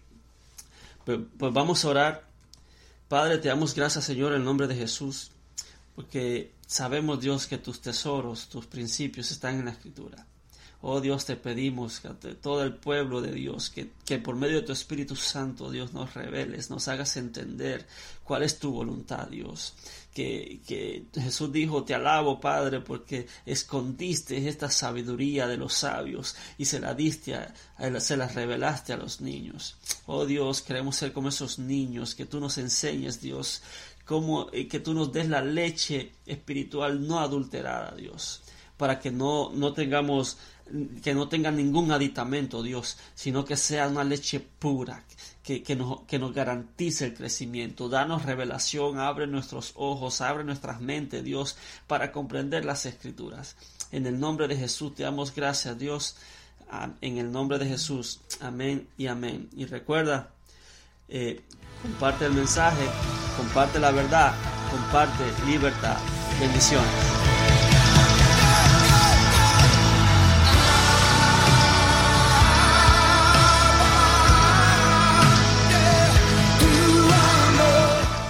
Pues, 1.04 1.18
pues, 1.36 1.52
vamos 1.52 1.84
a 1.84 1.88
orar. 1.88 2.24
Padre, 3.08 3.38
te 3.38 3.48
damos 3.48 3.74
gracias, 3.74 4.04
Señor, 4.04 4.34
en 4.34 4.44
nombre 4.44 4.68
de 4.68 4.76
Jesús, 4.76 5.31
porque 5.94 6.52
sabemos, 6.66 7.20
Dios, 7.20 7.46
que 7.46 7.58
tus 7.58 7.80
tesoros, 7.80 8.48
tus 8.48 8.66
principios 8.66 9.30
están 9.30 9.58
en 9.58 9.66
la 9.66 9.72
Escritura. 9.72 10.26
Oh 10.84 11.00
Dios, 11.00 11.24
te 11.24 11.36
pedimos 11.36 12.00
que 12.00 12.08
todo 12.34 12.64
el 12.64 12.74
pueblo 12.74 13.20
de 13.20 13.30
Dios, 13.30 13.70
que, 13.70 13.92
que, 14.04 14.18
por 14.18 14.34
medio 14.34 14.56
de 14.56 14.66
tu 14.66 14.72
Espíritu 14.72 15.14
Santo, 15.14 15.70
Dios, 15.70 15.92
nos 15.92 16.12
reveles, 16.14 16.70
nos 16.70 16.88
hagas 16.88 17.16
entender 17.16 17.86
cuál 18.24 18.42
es 18.42 18.58
tu 18.58 18.72
voluntad, 18.72 19.28
Dios. 19.28 19.74
Que, 20.12 20.60
que 20.66 21.04
Jesús 21.14 21.52
dijo, 21.52 21.84
te 21.84 21.94
alabo, 21.94 22.40
Padre, 22.40 22.80
porque 22.80 23.28
escondiste 23.46 24.48
esta 24.48 24.68
sabiduría 24.68 25.46
de 25.46 25.56
los 25.56 25.72
sabios 25.72 26.34
y 26.58 26.64
se 26.64 26.80
la 26.80 26.94
diste, 26.94 27.36
a, 27.36 27.54
se 28.00 28.16
la 28.16 28.26
revelaste 28.26 28.92
a 28.92 28.96
los 28.96 29.20
niños. 29.20 29.76
Oh 30.06 30.26
Dios, 30.26 30.62
queremos 30.62 30.96
ser 30.96 31.12
como 31.12 31.28
esos 31.28 31.60
niños, 31.60 32.16
que 32.16 32.26
tú 32.26 32.40
nos 32.40 32.58
enseñes, 32.58 33.20
Dios, 33.20 33.62
como 34.04 34.48
eh, 34.52 34.68
que 34.68 34.80
tú 34.80 34.94
nos 34.94 35.12
des 35.12 35.28
la 35.28 35.42
leche 35.42 36.12
espiritual 36.26 37.06
no 37.06 37.20
adulterada, 37.20 37.94
Dios, 37.96 38.42
para 38.76 38.98
que 38.98 39.10
no, 39.10 39.50
no 39.54 39.72
tengamos 39.72 40.38
que 41.02 41.14
no 41.14 41.28
tenga 41.28 41.50
ningún 41.50 41.92
aditamento, 41.92 42.62
Dios, 42.62 42.96
sino 43.14 43.44
que 43.44 43.56
sea 43.56 43.88
una 43.88 44.04
leche 44.04 44.40
pura, 44.40 45.04
que, 45.42 45.62
que, 45.62 45.76
nos, 45.76 46.02
que 46.02 46.18
nos 46.18 46.32
garantice 46.32 47.06
el 47.06 47.14
crecimiento. 47.14 47.88
Danos 47.88 48.24
revelación, 48.24 48.98
abre 48.98 49.26
nuestros 49.26 49.72
ojos, 49.76 50.20
abre 50.20 50.44
nuestras 50.44 50.80
mentes, 50.80 51.22
Dios, 51.22 51.56
para 51.86 52.10
comprender 52.10 52.64
las 52.64 52.86
escrituras. 52.86 53.56
En 53.90 54.06
el 54.06 54.18
nombre 54.18 54.48
de 54.48 54.56
Jesús 54.56 54.94
te 54.94 55.02
damos 55.02 55.34
gracias, 55.34 55.78
Dios. 55.78 56.16
En 57.02 57.18
el 57.18 57.30
nombre 57.30 57.58
de 57.58 57.66
Jesús. 57.66 58.20
Amén 58.40 58.88
y 58.96 59.06
amén. 59.06 59.50
Y 59.54 59.66
recuerda, 59.66 60.31
eh, 61.14 61.38
comparte 61.82 62.24
el 62.24 62.32
mensaje, 62.32 62.86
comparte 63.36 63.78
la 63.78 63.90
verdad, 63.90 64.32
comparte 64.70 65.24
libertad. 65.46 65.98
Bendiciones. 66.40 66.88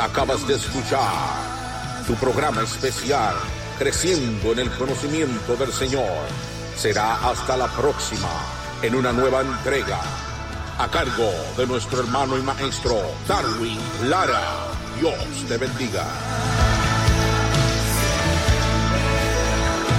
Acabas 0.01 0.47
de 0.49 0.57
escuchar 0.57 1.13
tu 2.07 2.15
programa 2.17 2.63
especial, 2.63 3.35
Creciendo 3.79 4.53
en 4.53 4.59
el 4.59 4.71
Conocimiento 4.73 5.55
del 5.55 5.73
Señor. 5.73 6.27
Será 6.77 7.31
hasta 7.31 7.57
la 7.57 7.69
próxima, 7.69 8.29
en 8.83 8.97
una 8.97 9.13
nueva 9.13 9.43
entrega, 9.43 10.01
a 10.83 10.89
cargo 10.89 11.31
de 11.57 11.65
nuestro 11.65 12.01
hermano 12.01 12.37
y 12.37 12.43
maestro, 12.43 13.01
Darwin 13.29 13.79
Lara. 14.09 14.67
Dios 14.99 15.15
te 15.47 15.57
bendiga. 15.57 16.05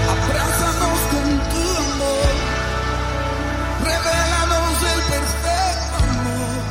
Abrázanos 0.10 1.00
con 1.12 1.40
tu 1.52 1.64
amor, 1.88 2.34
revelanos 3.80 4.78
el 4.94 5.02
perfecto 5.14 6.04
amor, 6.12 6.64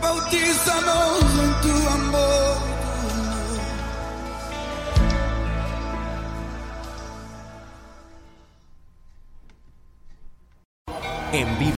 bautízanos 0.00 1.20
tu 1.62 1.74
amor. 1.88 2.56
En 11.32 11.58
vivo. 11.58 11.79